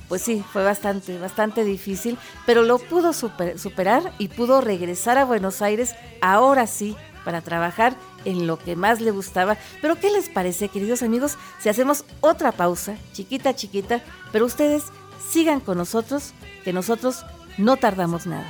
[0.06, 5.62] Pues sí, fue bastante, bastante difícil, pero lo pudo superar y pudo regresar a Buenos
[5.62, 7.96] Aires ahora sí para trabajar
[8.26, 9.56] en lo que más le gustaba.
[9.80, 14.82] Pero ¿qué les parece, queridos amigos, si hacemos otra pausa, chiquita, chiquita, pero ustedes
[15.30, 17.24] sigan con nosotros, que nosotros
[17.56, 18.46] no tardamos nada.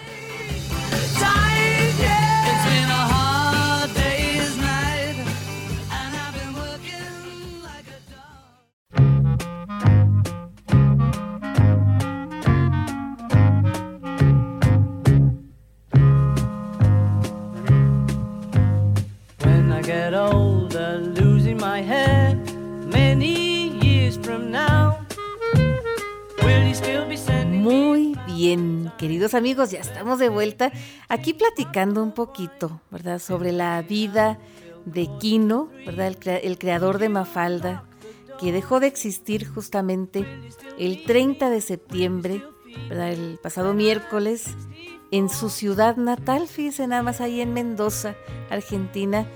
[27.47, 30.71] Muy bien, queridos amigos, ya estamos de vuelta
[31.09, 33.19] aquí platicando un poquito, ¿verdad?
[33.19, 34.39] Sobre la vida
[34.85, 36.15] de Quino, ¿verdad?
[36.43, 37.85] El, creador de Mafalda,
[38.39, 40.27] que dejó de existir justamente
[40.79, 42.45] el 30 de septiembre,
[42.91, 43.13] ¿verdad?
[43.13, 44.45] El pasado miércoles,
[45.11, 48.17] en su ciudad natal, fíjense nada más ahí en Mendoza,
[48.51, 49.27] Argentina,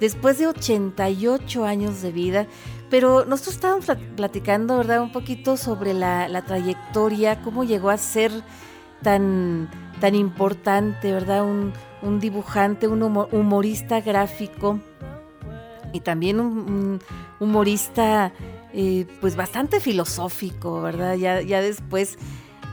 [0.00, 2.46] después de 88 años de vida.
[2.92, 5.00] Pero nosotros estábamos platicando, ¿verdad?
[5.00, 8.30] Un poquito sobre la, trayectoria, cómo llegó a ser
[9.00, 11.42] tan, tan importante, ¿verdad?
[11.42, 14.78] Un, dibujante, un humorista gráfico
[15.94, 17.00] y también un,
[17.40, 18.34] humorista
[18.74, 21.14] eh, pues bastante filosófico, ¿verdad?
[21.14, 22.18] Ya, ya después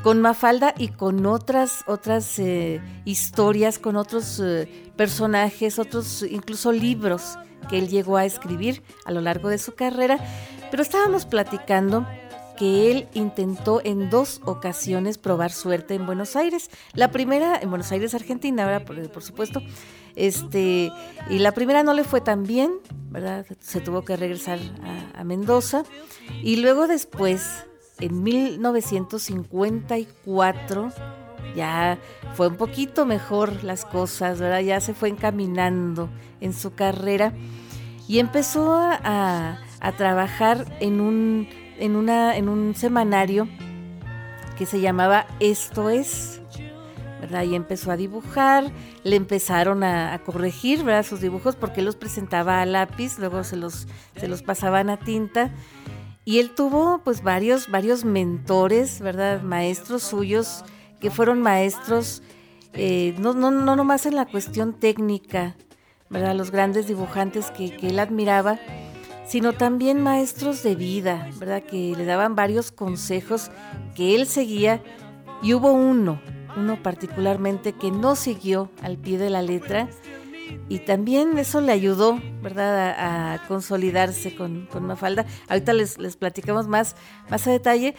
[0.03, 7.37] con Mafalda y con otras, otras eh, historias, con otros eh, personajes, otros incluso libros
[7.69, 10.19] que él llegó a escribir a lo largo de su carrera,
[10.71, 12.05] pero estábamos platicando
[12.59, 16.69] que él intentó en dos ocasiones probar suerte en Buenos Aires.
[16.93, 19.61] La primera en Buenos Aires, Argentina, Por, supuesto.
[20.17, 20.91] Este,
[21.29, 22.73] y la primera no le fue tan bien,
[23.09, 23.45] ¿verdad?
[23.61, 25.85] Se tuvo que regresar a, a Mendoza.
[26.43, 27.63] Y luego después,
[28.01, 30.91] en 1954,
[31.55, 31.97] ya
[32.35, 34.59] fue un poquito mejor las cosas, ¿verdad?
[34.59, 36.09] Ya se fue encaminando
[36.41, 37.31] en su carrera
[38.09, 39.59] y empezó a,
[39.95, 43.47] trabajar en un, en, una, en un semanario
[44.57, 46.41] que se llamaba Esto es,
[47.21, 47.43] ¿verdad?
[47.43, 48.71] Y empezó a dibujar,
[49.03, 51.05] le empezaron a, corregir, ¿verdad?
[51.05, 55.51] Sus dibujos porque los presentaba a lápiz, luego se los, se los pasaban a tinta.
[56.25, 59.43] Y él tuvo pues varios, varios mentores, ¿verdad?
[59.43, 60.65] Maestros suyos
[60.99, 62.23] que fueron maestros,
[62.73, 65.55] eh, no, no, no nomás en la cuestión técnica,
[66.09, 66.35] ¿verdad?
[66.35, 68.59] Los grandes dibujantes que, él admiraba,
[69.25, 71.63] sino también maestros de vida, ¿verdad?
[71.63, 73.51] Que le daban varios consejos
[73.95, 74.81] que él seguía
[75.41, 76.19] y hubo uno,
[76.57, 79.87] uno particularmente que no siguió al pie de la letra
[80.67, 85.25] y también eso le ayudó, ¿verdad?, a, consolidarse con, con, Mafalda.
[85.47, 86.95] Ahorita les, les platicamos más,
[87.29, 87.93] más a detalle,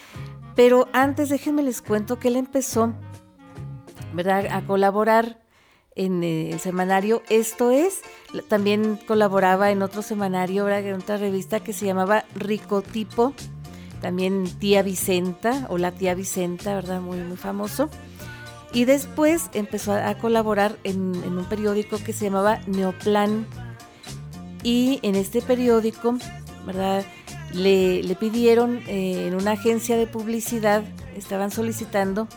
[0.57, 2.93] pero antes déjenme les cuento que él empezó,
[4.13, 5.41] ¿verdad?, a colaborar
[5.97, 8.01] en eh, el semanario Esto es.
[8.49, 13.35] También colaboraba en otro semanario, en otra revista que se llamaba Ricotipo.
[14.01, 17.01] También Tía Vicenta o La Tía Vicenta, ¿verdad?
[17.01, 17.91] Muy, muy famoso.
[18.73, 23.47] Y después empezó a, colaborar en, un periódico que se llamaba Neoplan.
[24.63, 26.17] Y en este periódico
[26.67, 27.05] ¿verdad?
[27.53, 30.85] Le, pidieron eh, en una agencia de publicidad,
[31.17, 32.29] estaban solicitando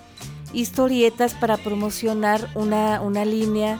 [0.54, 3.80] historietas para promocionar una, una línea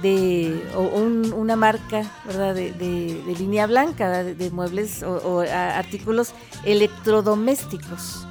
[0.00, 2.54] de o una marca ¿verdad?
[2.54, 6.32] De, línea blanca de, muebles o, artículos
[6.64, 8.26] electrodomésticos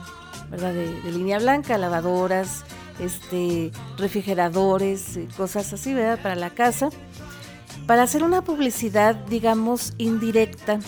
[0.50, 0.74] ¿verdad?
[0.74, 2.64] De, línea blanca lavadoras
[3.00, 6.20] este refrigeradores cosas así ¿verdad?
[6.22, 6.90] para la casa
[7.86, 10.80] para hacer una publicidad digamos indirecta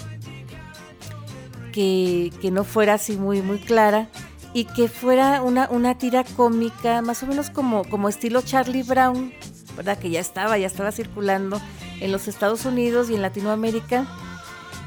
[1.72, 4.10] que, que no fuera así muy muy clara
[4.54, 9.34] y que fuera una, una tira cómica, más o menos como, como estilo Charlie Brown,
[9.76, 9.98] ¿verdad?
[9.98, 11.60] Que ya estaba, ya estaba circulando
[12.00, 14.06] en los Estados Unidos y en Latinoamérica.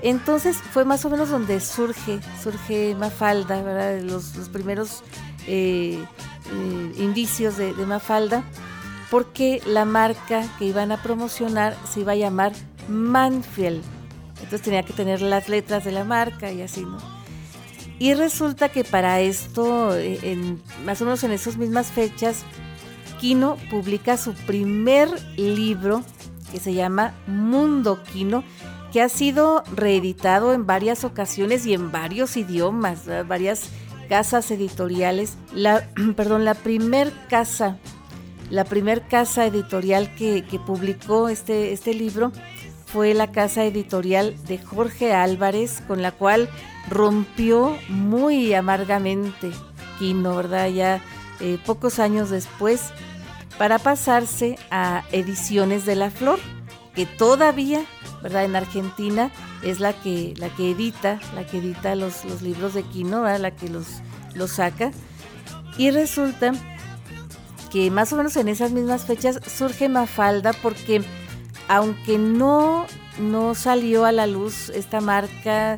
[0.02, 4.00] Entonces fue más o menos donde surge, surge Mafalda, ¿verdad?
[4.02, 5.02] Los, primeros
[5.48, 5.98] eh,
[6.52, 8.44] eh, indicios de Mafalda,
[9.10, 12.52] porque la marca que iban a promocionar se iba a llamar
[12.88, 13.82] Manfield.
[14.36, 17.15] Entonces tenía que tener las letras de la marca y así, ¿no?
[17.98, 22.44] Y resulta que para esto, eh, en, más o menos en esas mismas fechas,
[23.20, 26.02] Kino publica su primer libro
[26.52, 28.44] que se llama Mundo Kino,
[28.92, 33.70] que ha sido reeditado en varias ocasiones y en varios idiomas, varias
[34.08, 35.36] casas editoriales.
[35.54, 37.78] La, perdón, la primer casa,
[38.50, 42.32] la primer casa editorial que, que publicó este, este libro
[42.96, 46.48] fue la casa editorial de Jorge Álvarez, con la cual
[46.88, 49.50] rompió muy amargamente
[49.98, 50.68] Quino, ¿verdad?
[50.68, 51.02] Ya
[51.40, 52.80] eh, pocos años después,
[53.58, 56.38] para pasarse a Ediciones de la Flor,
[56.94, 57.84] que todavía,
[58.22, 58.46] ¿verdad?
[58.46, 59.30] En Argentina
[59.62, 63.40] es la que, la que edita, la que edita los, los libros de Quino, ¿verdad?
[63.40, 63.88] La que los,
[64.32, 64.90] los saca.
[65.76, 66.52] Y resulta
[67.70, 71.04] que más o menos en esas mismas fechas surge Mafalda porque
[71.68, 72.86] aunque no,
[73.18, 75.76] no salió a la luz esta marca,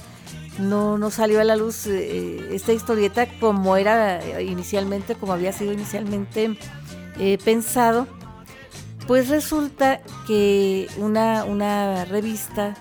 [0.59, 5.73] no, no salió a la luz eh, esta historieta como era inicialmente, como había sido
[5.73, 6.59] inicialmente
[7.19, 8.07] eh, pensado,
[9.07, 12.77] pues resulta que una, una revista,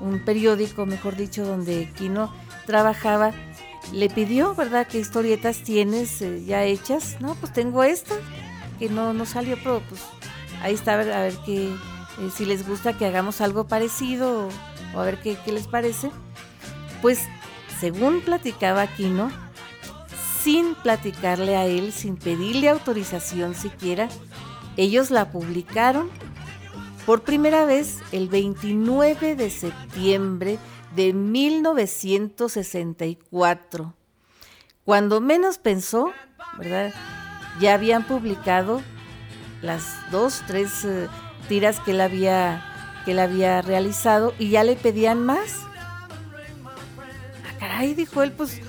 [0.00, 2.32] un periódico, mejor dicho, donde Kino
[2.66, 3.32] trabajaba,
[3.92, 7.16] le pidió, ¿verdad?, qué historietas tienes eh, ya hechas.
[7.20, 8.14] No, pues tengo esta,
[8.78, 10.02] que no, no salió, pero pues
[10.62, 11.70] ahí está, a ver, a ver qué,
[12.34, 14.48] si les gusta que hagamos algo parecido
[14.94, 16.10] o, a ver qué, qué les parece.
[17.02, 17.20] Pues,
[17.80, 19.30] según platicaba Aquino,
[20.42, 24.08] sin platicarle a él, sin pedirle autorización siquiera,
[24.76, 26.10] ellos la publicaron
[27.06, 30.58] por primera vez el 29 de septiembre
[30.94, 33.94] de 1964.
[34.84, 36.12] Cuando menos pensó,
[36.58, 36.94] ¿verdad?
[37.60, 38.80] Ya habían publicado
[39.62, 41.08] las dos, tres eh,
[41.48, 42.70] tiras que él había
[43.04, 45.64] que él había realizado y ya le pedían más
[47.64, 48.60] caray, dijo él, pues,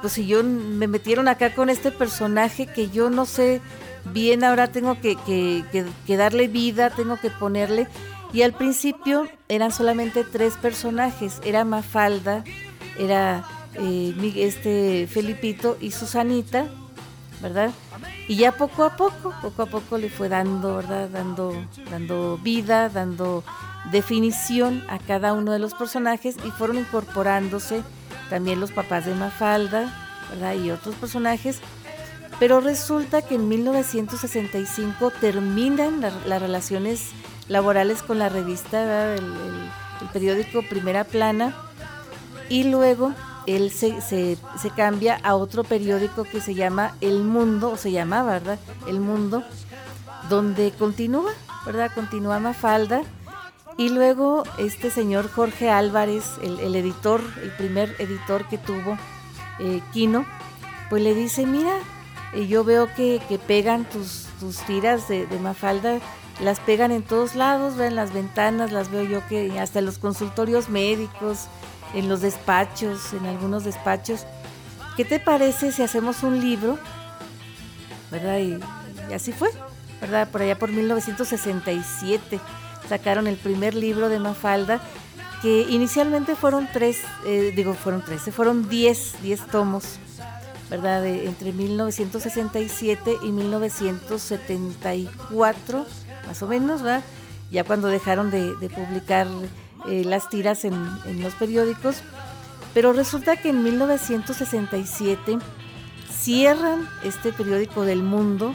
[0.00, 3.60] pues si yo me metieron acá con este personaje que yo no sé
[4.12, 7.88] bien, ahora tengo que, que, darle vida, tengo que ponerle.
[8.32, 12.44] Y al principio eran solamente tres personajes, era Mafalda,
[12.98, 16.66] era eh, este Felipito y Susanita,
[18.28, 21.08] Y ya poco a poco, poco a poco le fue dando, ¿verdad?
[21.08, 21.52] Dando,
[21.90, 23.42] dando vida, dando
[23.90, 27.82] definición a cada uno de los personajes y fueron incorporándose
[28.30, 29.92] también los papás de Mafalda,
[30.30, 30.54] ¿verdad?
[30.54, 31.60] Y otros personajes.
[32.38, 37.10] Pero resulta que en 1965 terminan las relaciones
[37.48, 39.22] laborales con la revista, el,
[40.12, 41.54] periódico Primera Plana,
[42.48, 43.14] y luego
[43.46, 44.38] él se, se,
[44.76, 48.58] cambia a otro periódico que se llama El Mundo, o se llamaba, ¿verdad?
[48.86, 49.42] El Mundo,
[50.28, 51.32] donde continúa,
[51.66, 51.90] ¿verdad?
[51.94, 53.02] Continúa Mafalda
[53.76, 58.98] y luego este señor Jorge Álvarez, el, editor, el primer editor que tuvo
[59.58, 60.26] eh, Kino,
[60.90, 61.78] pues le dice, mira,
[62.34, 66.00] eh, yo veo que, pegan tus, tus tiras de, Mafalda,
[66.40, 70.68] las pegan en todos lados, en las ventanas, las veo yo que hasta los consultorios
[70.68, 71.46] médicos,
[71.94, 74.26] en los despachos, en algunos despachos.
[74.96, 76.78] ¿Qué te parece si hacemos un libro?
[78.10, 78.38] ¿Verdad?
[78.38, 78.58] Y,
[79.10, 79.50] y así fue,
[80.00, 80.28] ¿verdad?
[80.28, 82.40] Por allá por 1967
[82.88, 84.80] sacaron el primer libro de Mafalda,
[85.40, 89.98] que inicialmente fueron tres, eh, digo, fueron tres, fueron diez, diez tomos,
[90.70, 91.06] ¿verdad?
[91.06, 95.86] entre 1967 y 1974,
[96.26, 97.02] más o menos, ¿verdad?
[97.50, 99.26] Ya cuando dejaron de, publicar
[99.88, 100.74] eh, las tiras en,
[101.22, 102.02] los periódicos.
[102.74, 105.38] Pero resulta que en 1967
[106.10, 108.54] cierran este periódico del mundo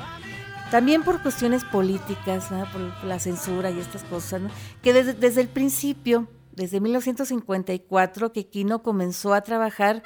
[0.72, 4.42] también por cuestiones políticas, por, la censura y estas cosas,
[4.82, 10.04] que desde, el principio desde 1954 que Quino comenzó a trabajar,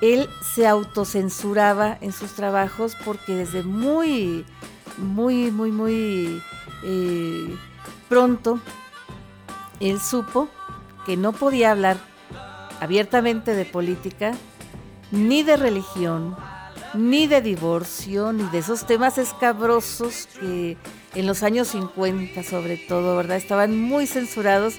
[0.00, 4.44] él se autocensuraba en sus trabajos porque desde muy,
[4.98, 6.42] muy, muy, muy
[6.82, 7.56] eh,
[8.08, 8.60] pronto
[9.80, 10.48] él supo
[11.06, 11.98] que no podía hablar
[12.80, 14.34] abiertamente de política,
[15.10, 16.36] ni de religión,
[16.94, 20.76] ni de divorcio, ni de esos temas escabrosos que
[21.14, 23.36] en los años 50 sobre todo, ¿verdad?
[23.36, 24.74] Estaban muy censurados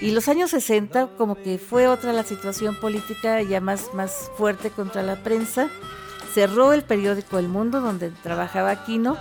[0.00, 4.70] y los años 60 como que fue otra la situación política ya más, más fuerte
[4.70, 5.68] contra la prensa.
[6.34, 9.16] Cerró el periódico El Mundo donde trabajaba Aquino,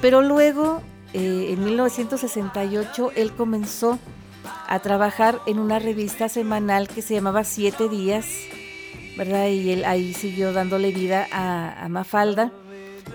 [0.00, 0.82] pero luego
[1.12, 3.98] eh, en 1968 él comenzó
[4.66, 8.26] a trabajar en una revista semanal que se llamaba Siete Días,
[9.16, 9.48] ¿verdad?
[9.48, 12.52] Y él ahí siguió dándole vida a, Mafalda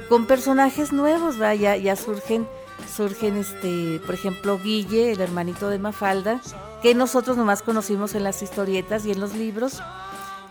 [0.09, 1.55] con personajes nuevos, ¿verdad?
[1.55, 2.47] Ya, ya surgen,
[2.93, 6.41] surgen este, por ejemplo, Guille, el hermanito de Mafalda,
[6.81, 9.81] que nosotros nomás conocimos en las historietas y en los libros,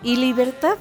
[0.03, 0.79] y Libertad,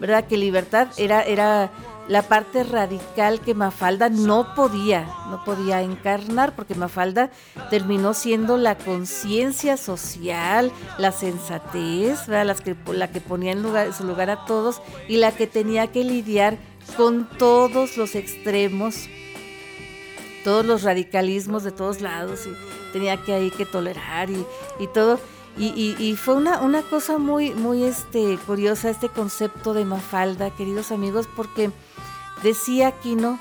[0.00, 0.26] ¿verdad?
[0.26, 1.70] Que Libertad era, era
[2.08, 7.30] la parte radical que Mafalda no podía, no podía encarnar, porque Mafalda
[7.70, 14.04] terminó siendo la conciencia social, la sensatez, Las que, la que ponía en, lugar, su
[14.04, 16.58] lugar a todos y la que tenía que lidiar
[16.96, 19.08] con todos los extremos,
[20.44, 24.44] todos los radicalismos de todos lados, y tenía que ahí que tolerar y,
[24.78, 25.18] y todo.
[25.56, 30.90] Y, y, fue una, una cosa muy, muy este, curiosa este concepto de Mafalda, queridos
[30.90, 31.70] amigos, porque
[32.42, 33.38] Decía Aquino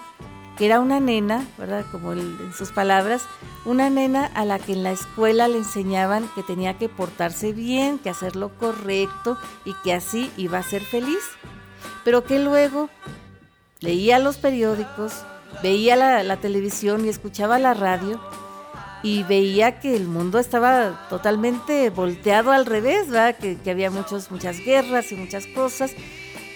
[0.58, 1.86] que era una nena, ¿verdad?
[1.91, 3.24] Como en sus palabras,
[3.66, 7.98] una nena a la que en la escuela le enseñaban que tenía que portarse bien,
[7.98, 11.24] que hacer lo correcto y que así iba a ser feliz.
[12.04, 12.89] Pero que luego
[13.80, 15.24] leía los periódicos,
[15.64, 18.20] veía la, televisión y escuchaba la radio
[19.02, 23.36] y veía que el mundo estaba totalmente volteado al revés, ¿verdad?
[23.38, 25.91] Que, que había muchos, muchas guerras y muchas cosas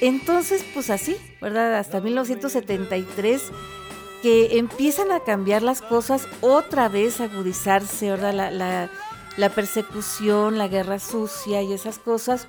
[0.01, 1.75] entonces, pues así, ¿verdad?
[1.75, 3.51] Hasta 1973
[4.21, 8.89] que empiezan a cambiar las cosas, otra vez agudizarse, ¿verdad?
[9.37, 12.47] La, persecución, la guerra sucia y esas cosas,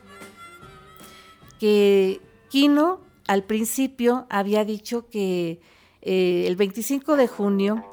[1.61, 5.61] que Quino al principio había dicho que
[6.01, 7.85] eh, el 25 de junio,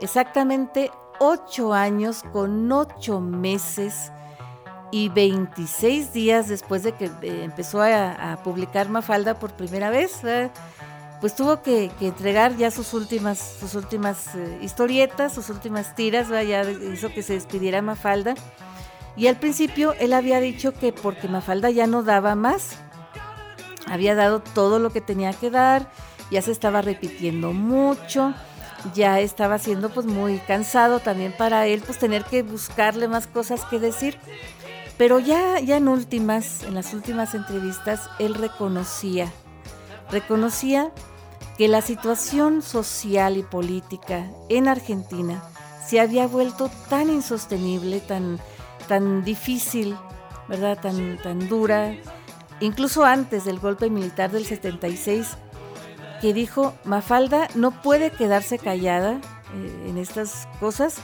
[0.00, 4.12] exactamente ocho años con ocho meses,
[4.92, 10.20] y 26 días después de que eh, empezó a, publicar Mafalda por primera vez,
[11.20, 16.62] pues tuvo que, entregar ya sus últimas, sus últimas eh, historietas, sus últimas tiras, ya
[16.70, 18.34] hizo que se despidiera Mafalda.
[19.16, 22.76] Y al principio él había dicho que porque Mafalda ya no daba más,
[23.86, 25.90] había dado todo lo que tenía que dar,
[26.30, 28.34] ya se estaba repitiendo mucho,
[28.94, 33.64] ya estaba siendo pues muy cansado también para él pues tener que buscarle más cosas
[33.64, 34.18] que decir.
[34.98, 39.30] Pero ya, ya en últimas, en las últimas entrevistas, él reconocía,
[40.10, 40.90] reconocía
[41.58, 45.42] que la situación social y política en Argentina
[45.86, 48.38] se había vuelto tan insostenible, tan,
[48.88, 49.96] tan difícil,
[50.48, 50.78] ¿verdad?
[50.80, 51.94] Tan, tan dura,
[52.60, 55.36] incluso antes del golpe militar del 76,
[56.20, 59.20] que dijo, Mafalda no puede quedarse callada
[59.54, 60.96] eh, en estas cosas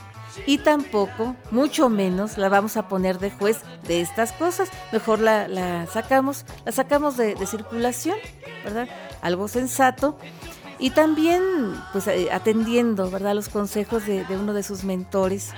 [0.47, 4.68] y tampoco, mucho menos, la vamos a poner de juez de estas cosas.
[4.93, 8.16] Mejor la, sacamos, la sacamos de, circulación,
[8.64, 8.89] ¿verdad?
[9.20, 10.18] Algo sensato.
[10.78, 11.43] Y también,
[11.93, 15.51] pues, eh, atendiendo, ¿verdad?, los consejos de, uno de sus mentores,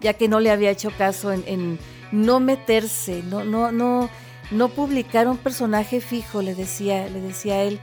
[0.00, 1.78] ya que no le había hecho caso en,
[2.12, 4.08] no meterse, no, no, no,
[4.50, 7.80] no publicar un personaje fijo, le decía, le decía él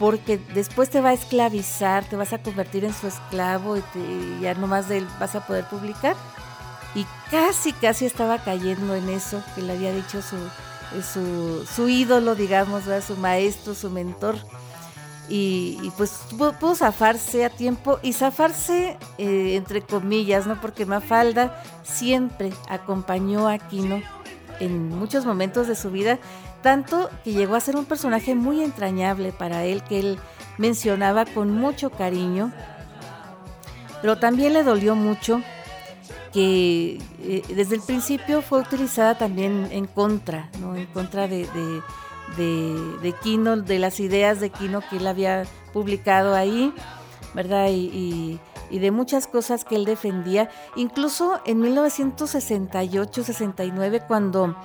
[0.00, 3.82] porque después te va a esclavizar, te vas a convertir en su esclavo y,
[4.40, 6.16] ya nomás de él vas a poder publicar.
[6.94, 10.38] Y casi, casi estaba cayendo en eso que le había dicho su,
[11.02, 14.36] su, su ídolo, digamos, su maestro, su mentor.
[15.28, 20.58] Y, pues pudo, zafarse a tiempo y zafarse eh, entre comillas, ¿no?
[20.62, 24.00] Porque Mafalda siempre acompañó a Aquino
[24.60, 26.18] en muchos momentos de su vida
[26.62, 30.18] tanto que llegó a ser un personaje muy entrañable para él, que él
[30.58, 32.52] mencionaba con mucho cariño,
[34.00, 35.42] pero también le dolió mucho
[36.32, 40.76] que eh, desde el principio fue utilizada también en contra, ¿no?
[40.76, 41.48] en contra de,
[42.36, 46.72] de, de, Kino, de las ideas de Kino que él había publicado ahí,
[47.34, 47.68] ¿verdad?
[47.70, 48.38] Y,
[48.70, 54.56] y de muchas cosas que él defendía, incluso en 1968-69, cuando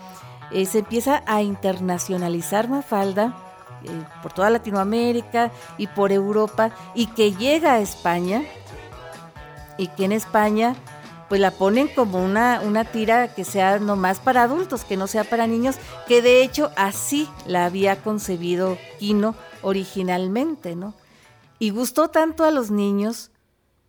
[0.51, 3.35] eh, se empieza a internacionalizar Mafalda
[3.83, 3.89] eh,
[4.21, 8.43] por toda Latinoamérica y por Europa y que llega a España
[9.77, 10.75] y que en España
[11.29, 15.23] pues la ponen como una, una tira que sea nomás para adultos, que no sea
[15.23, 15.77] para niños,
[16.07, 20.93] que de hecho así la había concebido Kino originalmente, ¿no?
[21.57, 23.31] Y gustó tanto a los niños,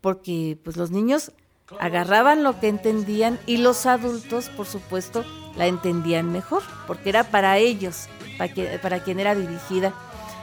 [0.01, 1.33] porque pues los niños
[1.79, 5.25] agarraban lo que entendían y los adultos, por supuesto,
[5.57, 9.93] la entendían mejor, porque era para ellos, para, para quien era dirigida,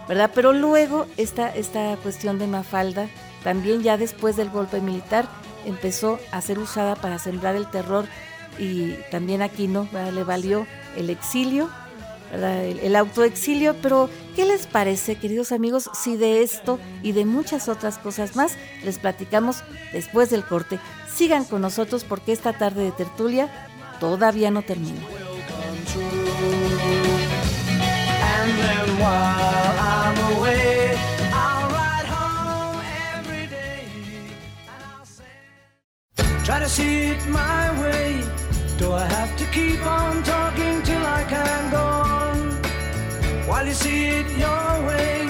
[0.08, 0.32] ¿verdad?
[0.34, 3.08] Pero luego esta, esta cuestión de Mafalda,
[3.44, 5.28] también ya después del golpe militar,
[5.66, 8.06] empezó a ser usada para sembrar el terror
[8.58, 11.70] y también aquí no le valió el exilio,
[12.34, 17.98] el, autoexilio, pero ¿qué les parece, queridos amigos, si de esto y de muchas otras
[17.98, 20.80] cosas más les platicamos después del corte?
[21.14, 23.70] Sigan con nosotros porque esta tarde de tertulia
[24.00, 25.02] todavía no termina.
[36.44, 38.22] Try to see it my way.
[38.78, 42.38] Do I have to keep on talking till I can go on?
[43.48, 45.26] While you see it your way,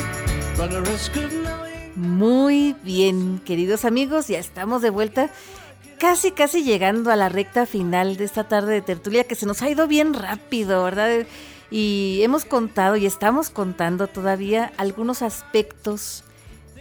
[0.57, 1.91] run the risk of knowing.
[1.95, 5.29] Muy bien, queridos amigos, ya estamos de vuelta.
[5.99, 9.61] Casi, casi llegando a la recta final de esta tarde de tertulia que se nos
[9.61, 11.25] ha ido bien rápido, ¿verdad?
[11.71, 16.23] Y hemos contado y estamos contando todavía algunos aspectos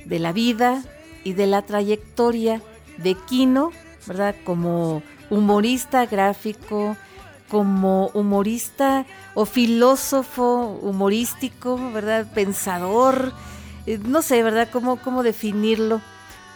[0.04, 0.82] de la vida
[1.24, 2.60] y de la trayectoria
[2.98, 3.72] de Kino
[4.06, 4.34] ¿verdad?
[4.44, 6.96] Como humorista gráfico,
[7.48, 12.26] como humorista o filósofo humorístico, ¿verdad?
[12.34, 13.32] Pensador,
[13.86, 14.68] eh, no sé, ¿verdad?
[14.72, 16.00] ¿Cómo, cómo definirlo?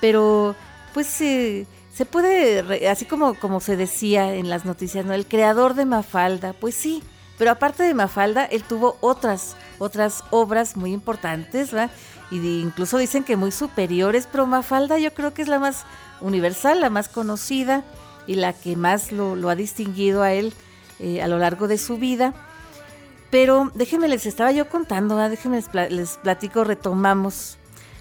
[0.01, 0.55] Pero
[0.93, 5.15] pues eh, se puede, así como, como se decía en las noticias, ¿no?
[5.15, 7.03] El creador de Mafalda, pues sí,
[7.39, 11.91] pero aparte de Mafalda, él tuvo otras, otras obras muy importantes, ¿verdad?
[12.31, 15.87] Y incluso dicen que muy superiores, pero Mafalda yo creo que es la más
[16.21, 17.83] universal, la más conocida
[18.27, 20.53] y la que más lo, ha distinguido a él
[20.99, 22.35] eh, a lo largo de su vida.
[23.31, 27.57] Pero déjenme, les estaba yo contando, déjenme les, platico, retomamos,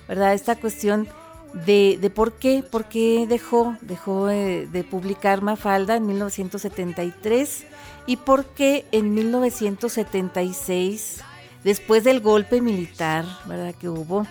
[0.10, 0.34] ¿verdad?
[0.34, 1.08] Esta cuestión
[1.56, 7.66] de, por qué, por qué dejó, dejó eh, de publicar Mafalda en 1973
[8.08, 11.22] y por qué en 1976,
[11.64, 13.74] después del golpe militar, ¿verdad?
[13.74, 14.28] Que hubo,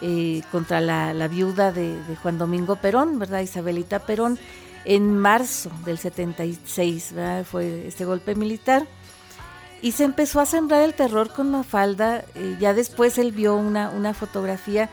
[0.00, 3.40] eh, contra la, viuda de, Juan Domingo Perón, ¿verdad?
[3.40, 4.38] Isabelita Perón,
[4.84, 7.44] en marzo del 76, ¿verdad?
[7.44, 8.86] Fue este golpe militar.
[9.80, 12.24] Y se empezó a sembrar el terror con Mafalda.
[12.34, 14.90] Eh, ya después él vio una, una fotografía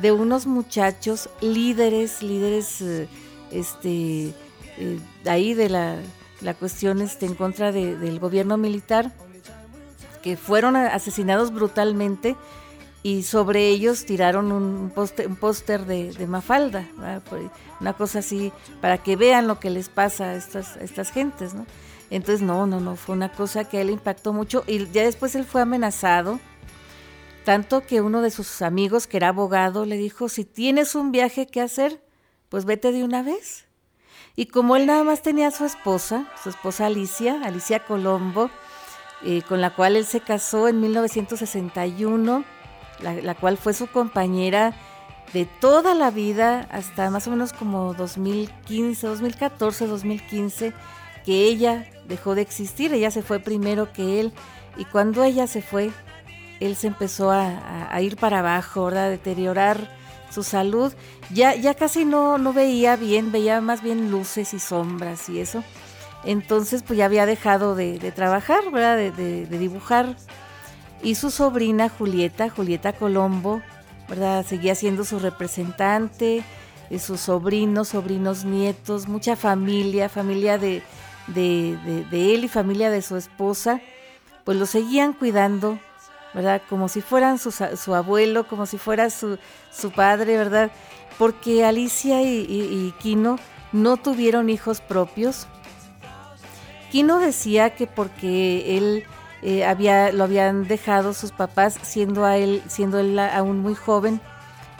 [0.00, 3.08] de unos muchachos líderes, líderes, eh,
[3.50, 4.32] este,
[5.26, 5.96] ahí de la,
[6.40, 9.12] la cuestión este, en contra del gobierno militar,
[10.22, 12.36] que fueron asesinados brutalmente
[13.02, 16.86] y sobre ellos tiraron un póster de, Mafalda,
[17.80, 21.66] una cosa así, para que vean lo que les pasa a estas, estas gentes, ¿no?
[22.10, 25.34] Entonces, no, no, no, fue una cosa que a él impactó mucho y ya después
[25.36, 26.40] él fue amenazado,
[27.50, 31.48] tanto que uno de sus amigos, que era abogado, le dijo, si tienes un viaje
[31.48, 32.00] que hacer,
[32.48, 33.66] pues vete de una vez.
[34.36, 38.50] Y como él nada más tenía a su esposa, su esposa Alicia, Alicia Colombo,
[39.24, 42.44] eh, con la cual él se casó en 1961,
[43.00, 44.72] la, cual fue su compañera
[45.32, 50.72] de toda la vida hasta más o menos como 2015, 2014, 2015,
[51.24, 54.32] que ella dejó de existir, ella se fue primero que él
[54.76, 55.90] y cuando ella se fue,
[56.60, 59.90] él se empezó a, ir para abajo, a deteriorar
[60.30, 60.92] su salud,
[61.32, 65.64] ya, ya casi no, no veía bien, veía más bien luces y sombras y eso.
[66.24, 68.96] Entonces pues ya había dejado de, trabajar, ¿verdad?
[68.96, 70.16] de dibujar
[71.02, 73.62] y su sobrina Julieta, Julieta Colombo,
[74.08, 74.44] ¿verdad?
[74.44, 76.42] Seguía siendo su representante,
[76.90, 80.82] de sus sobrinos, sobrinos nietos, mucha familia, familia de,
[81.28, 83.80] de, él y familia de su esposa,
[84.44, 85.78] pues lo seguían cuidando,
[86.34, 86.62] ¿verdad?
[86.68, 89.38] Como si fueran su, su abuelo, como si fuera su,
[89.70, 90.70] su, padre, ¿verdad?
[91.18, 93.38] Porque Alicia y, Kino
[93.72, 95.46] no tuvieron hijos propios.
[96.90, 99.04] Kino decía que porque él
[99.42, 104.20] eh, había, lo habían dejado sus papás siendo, a él, siendo él aún muy joven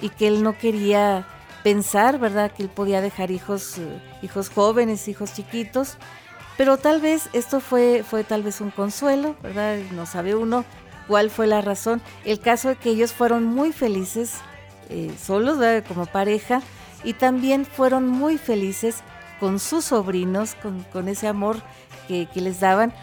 [0.01, 1.27] y que él no quería
[1.63, 2.51] pensar, ¿verdad?
[2.53, 5.99] Que él podía dejar hijos, eh, hijos jóvenes, hijos chiquitos.
[6.57, 9.79] Pero tal vez esto fue, fue tal vez un consuelo, ¿verdad?
[9.93, 10.65] No sabe uno
[11.11, 12.01] cuál fue la razón.
[12.25, 14.37] El caso de que ellos fueron muy felices
[14.91, 15.59] eh, solos.
[15.89, 16.63] Como pareja,
[17.03, 19.03] y también fueron muy felices
[19.41, 21.57] con sus sobrinos, con, con ese amor
[22.07, 22.95] que, que les daban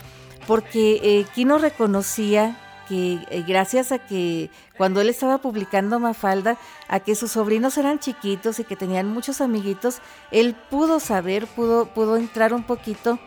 [0.47, 7.01] porque eh, Kino reconocía que eh, gracias a que cuando él estaba publicando Mafalda, a
[7.01, 9.99] que sus sobrinos eran chiquitos y que tenían muchos amiguitos,
[10.31, 13.19] él pudo saber, pudo, pudo entrar un poquito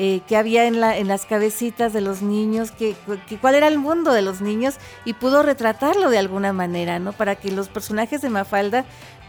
[0.00, 2.94] eh, qué había en, la, en las cabecitas de los niños, que,
[3.40, 7.12] cuál era el mundo de los niños y pudo retratarlo de alguna manera, ¿no?
[7.12, 8.84] Para que los personajes de Mafalda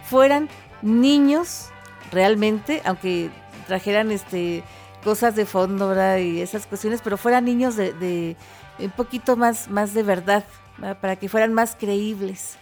[0.07, 0.47] fueran
[0.83, 1.69] niños
[2.11, 3.31] realmente, aunque
[3.65, 4.63] trajeran este
[5.03, 6.17] cosas de fondo, ¿verdad?
[6.17, 8.37] Y esas cuestiones, pero fueran niños de
[8.77, 10.45] un poquito más, más de verdad,
[11.01, 12.59] para que fueran más creíbles.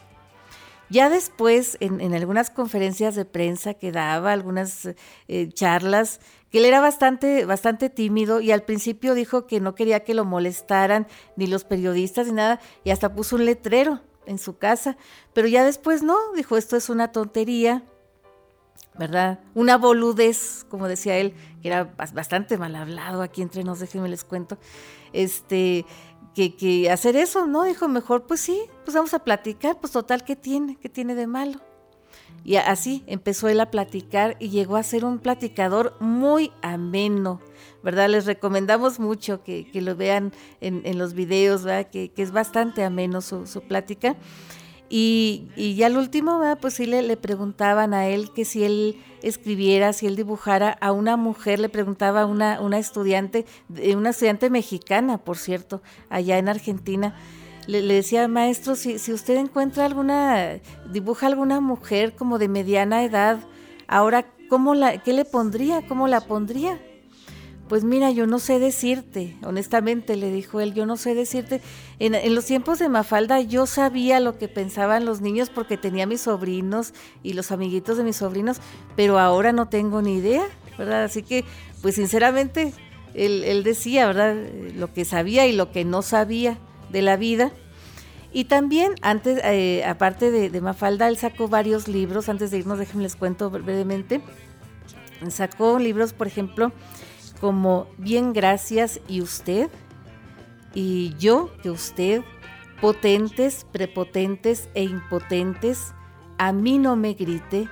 [0.89, 4.87] Ya después, en, algunas conferencias de prensa que daba, algunas
[5.27, 10.03] eh, charlas, que él era bastante, bastante tímido y al principio dijo que no quería
[10.03, 14.57] que lo molestaran ni los periodistas ni nada, y hasta puso un letrero en su
[14.57, 14.97] casa,
[15.33, 17.83] pero ya después no, dijo esto es una tontería,
[18.97, 19.39] ¿verdad?
[19.53, 24.23] Una boludez, como decía él, que era bastante mal hablado aquí entre nos, déjenme les
[24.23, 24.57] cuento,
[25.13, 25.85] este,
[26.33, 27.63] que, hacer eso, ¿no?
[27.63, 30.77] Dijo, mejor pues sí, pues vamos a platicar, pues total, ¿qué tiene?
[30.77, 31.59] ¿Qué tiene de malo?
[32.43, 37.41] Y así empezó él a platicar y llegó a ser un platicador muy ameno,
[37.83, 38.09] ¿verdad?
[38.09, 40.31] Les recomendamos mucho que, lo vean
[40.61, 41.89] en, los videos, ¿verdad?
[41.91, 44.15] Que, es bastante ameno su, su plática.
[44.89, 48.97] Y, y ya al último, pues sí le, le, preguntaban a él que si él
[49.21, 53.45] escribiera, si él dibujara a una mujer, le preguntaba a una, una estudiante,
[53.93, 57.15] una estudiante mexicana, por cierto, allá en Argentina,
[57.67, 60.59] le, decía, maestro, si, si usted encuentra alguna,
[60.91, 63.39] dibuja alguna mujer como de mediana edad,
[63.87, 65.85] ahora, ¿cómo la, ¿qué le pondría?
[65.85, 66.79] ¿Cómo la pondría?
[67.67, 71.59] Pues mira, yo no sé decirte, honestamente le dijo él, yo no sé decirte.
[71.99, 76.21] En, los tiempos de Mafalda yo sabía lo que pensaban los niños porque tenía mis
[76.21, 76.93] sobrinos
[77.23, 78.61] y los amiguitos de mis sobrinos,
[78.95, 80.45] pero ahora no tengo ni idea,
[80.77, 81.03] ¿verdad?
[81.03, 81.43] Así que,
[81.81, 82.73] pues sinceramente,
[83.13, 84.37] él, decía, ¿verdad?
[84.75, 86.57] Lo que sabía y lo que no sabía
[86.89, 87.51] de la vida.
[88.33, 93.03] Y también, antes, eh, aparte de, Mafalda, él sacó varios libros, antes de irnos, déjenme
[93.03, 94.21] les cuento brevemente.
[95.29, 96.71] Sacó libros, por ejemplo,
[97.39, 99.69] como bien gracias y usted,
[100.73, 102.21] y yo que usted,
[102.81, 105.93] potentes, prepotentes e impotentes,
[106.37, 107.67] a mí no me grite,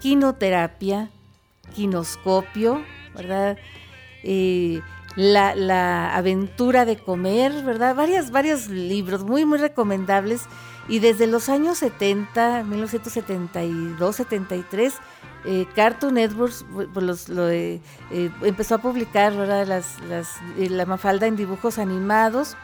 [0.00, 1.10] quinoterapia,
[1.74, 2.82] quinoscopio,
[3.14, 3.58] ¿verdad?
[4.24, 4.80] Eh,
[5.16, 7.94] la, aventura de comer, ¿verdad?
[7.94, 10.42] Varias, varios libros muy, muy recomendables.
[10.88, 14.94] Y desde los años 70, 1972, 73,
[15.44, 16.52] eh, Cartoon Network
[16.92, 17.80] pues, lo, eh,
[18.42, 19.96] empezó a publicar Las,
[20.58, 22.56] eh, la Mafalda en dibujos animados.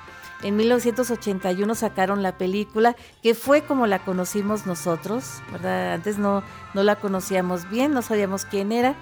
[0.43, 5.95] En 1981 sacaron la película, que fue como la conocimos nosotros, ¿verdad?
[5.95, 6.45] Antes no,
[6.75, 8.95] no la conocíamos bien, no sabíamos quién era.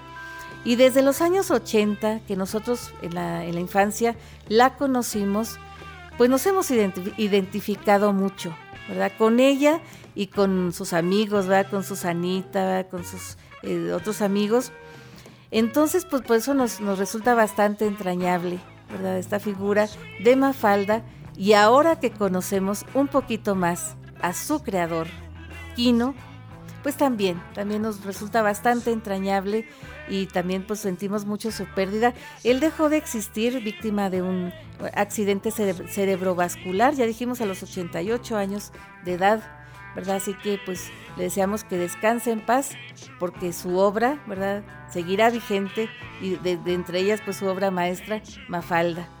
[0.67, 4.17] Y desde los años 80, que nosotros en la, en la infancia
[4.49, 5.57] la conocimos,
[6.17, 8.53] pues nos hemos identificado mucho,
[8.89, 9.13] ¿verdad?
[9.17, 9.79] Con ella
[10.13, 11.71] y con sus amigos, ¿verdad?
[11.71, 14.73] Con Susanita, con sus eh, otros amigos.
[15.51, 18.59] Entonces, pues por eso nos, nos resulta bastante entrañable,
[18.91, 19.17] ¿verdad?
[19.19, 19.87] Esta figura
[20.21, 21.01] de Mafalda
[21.37, 25.07] y ahora que conocemos un poquito más a su creador,
[25.77, 26.13] Kino,
[26.83, 29.65] pues también, también nos resulta bastante entrañable
[30.09, 32.13] y también pues sentimos mucho su pérdida.
[32.43, 34.53] Él dejó de existir víctima de un
[34.93, 38.71] accidente cerebrovascular, ya dijimos a los 88 años
[39.05, 39.43] de edad,
[39.95, 40.17] ¿verdad?
[40.17, 42.71] Así que pues le deseamos que descanse en paz
[43.19, 44.63] porque su obra, ¿verdad?
[44.89, 45.89] Seguirá vigente
[46.21, 49.16] y de, entre ellas pues su obra maestra, Mafalda.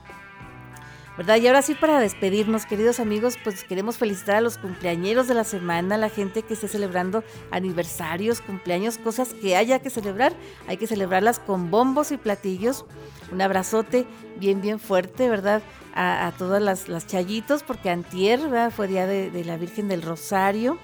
[1.17, 1.37] ¿Verdad?
[1.37, 5.43] Y ahora sí, para despedirnos, queridos amigos, pues queremos felicitar a los cumpleañeros de la
[5.43, 10.33] semana, la gente que esté celebrando aniversarios, cumpleaños, cosas que haya que celebrar.
[10.67, 12.85] Hay que celebrarlas con bombos y platillos.
[13.31, 14.05] Un abrazote
[14.39, 15.63] bien, bien fuerte, ¿verdad?
[15.99, 18.69] A, todas las, las, chayitos, porque antier, ¿verdad?
[18.69, 20.77] Fue día de, la Virgen del Rosario.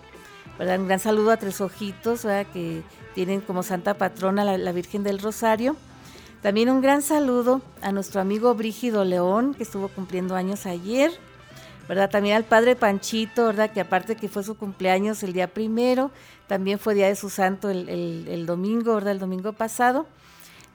[0.57, 0.79] ¿verdad?
[0.79, 2.47] Un gran saludo a Tres Ojitos, ¿verdad?
[2.51, 2.81] que
[3.13, 5.75] tienen como santa patrona la Virgen del Rosario.
[6.43, 11.09] También un gran saludo a nuestro amigo Brígido León, que estuvo cumpliendo años ayer.
[11.87, 12.09] ¿verdad?
[12.09, 13.71] También al padre Panchito, ¿verdad?
[13.71, 16.11] Que aparte que fue su cumpleaños el día primero,
[16.47, 19.13] también fue día de su santo el, domingo, ¿verdad?
[19.13, 20.05] El domingo pasado.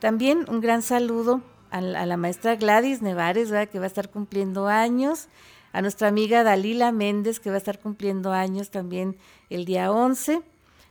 [0.00, 3.68] También un gran saludo a, la maestra Gladys Nevares, ¿verdad?
[3.68, 5.28] Que va a estar cumpliendo años.
[5.74, 9.18] A nuestra amiga Dalila Méndez, que va a estar cumpliendo años también
[9.50, 10.40] el día 11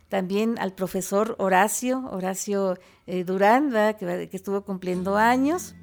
[0.10, 2.78] también al profesor Horacio, Horacio
[3.08, 5.76] eh, Durán, que, estuvo cumpliendo años.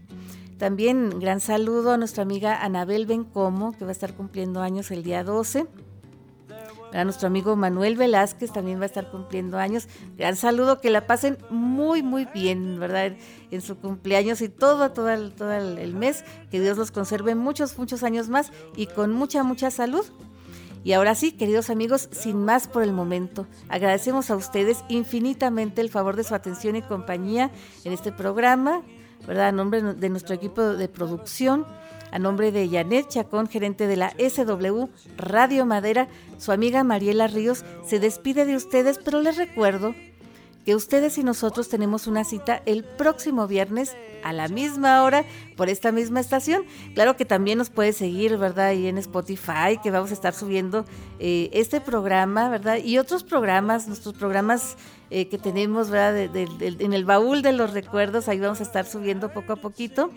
[0.59, 5.03] También gran saludo a nuestra amiga Anabel Bencomo, que va a estar cumpliendo años el
[5.03, 5.66] día 12.
[6.93, 9.89] A nuestro amigo Manuel Velázquez también va a estar cumpliendo años.
[10.16, 13.16] Gran saludo, que la pasen muy, muy bien, ¿verdad?
[13.51, 16.25] En su cumpleaños y todo, todo, todo el mes.
[16.53, 20.07] Que Dios los conserve muchos, muchos años más y con mucha, mucha salud.
[20.85, 25.89] Y ahora sí, queridos amigos, sin más por el momento, agradecemos a ustedes infinitamente el
[25.89, 27.51] favor de su atención y compañía
[27.85, 28.82] en este programa,
[29.26, 29.49] ¿verdad?
[29.49, 31.66] A nombre de nuestro equipo de producción,
[32.12, 34.85] a nombre de Janet Chacón, gerente de la SW
[35.16, 36.07] Radio Madera,
[36.37, 39.95] su amiga Mariela Ríos se despide de ustedes, pero les recuerdo
[40.65, 45.25] que ustedes y nosotros tenemos una cita el próximo viernes a la misma hora
[45.57, 46.65] por esta misma estación.
[46.95, 48.69] Claro que también nos puede seguir, ¿verdad?
[48.69, 50.87] Ahí en Spotify, que vamos a estar subiendo
[51.19, 52.79] eh, este programa, ¿verdad?
[52.83, 54.77] Y otros programas, nuestros programas
[55.11, 56.35] eh, que tenemos, ¿verdad?
[56.35, 60.11] en el baúl de los recuerdos, ahí vamos a estar subiendo poco a poquito,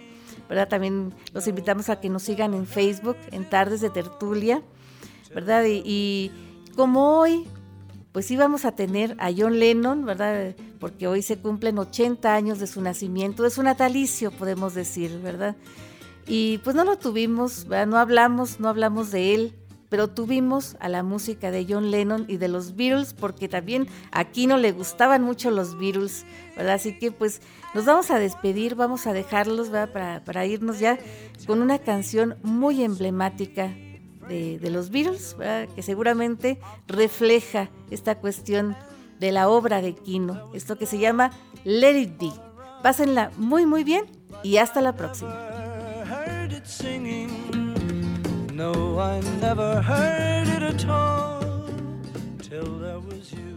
[0.47, 0.69] ¿verdad?
[0.69, 4.61] También los invitamos a que nos sigan en Facebook, en Tardes de Tertulia,
[5.35, 5.65] ¿verdad?
[5.65, 6.31] y, y
[6.77, 7.45] como hoy,
[8.17, 10.55] pues íbamos a tener a John Lennon, ¿verdad?
[10.79, 15.55] Porque hoy se cumplen 80 años de su nacimiento, de su natalicio, podemos decir, ¿verdad?
[16.25, 17.85] Y pues no lo tuvimos, ¿verdad?
[17.85, 19.53] no hablamos, no hablamos de él,
[19.89, 24.47] pero tuvimos a la música de John Lennon y de los Beatles, porque también aquí
[24.47, 26.73] no le gustaban mucho los Beatles, ¿verdad?
[26.73, 27.39] Así que pues
[27.75, 29.93] nos vamos a despedir, vamos a dejarlos, ¿verdad?
[29.93, 30.97] Para, para irnos ya
[31.45, 33.75] con una canción muy emblemática
[34.27, 35.35] de, los Beatles,
[35.75, 38.75] que seguramente refleja esta cuestión
[39.19, 41.31] de la obra de Kino, esto que se llama
[41.63, 42.31] Let It Be.
[42.83, 44.05] Pásenla muy muy bien
[44.43, 45.33] y hasta la próxima.
[53.17, 53.56] When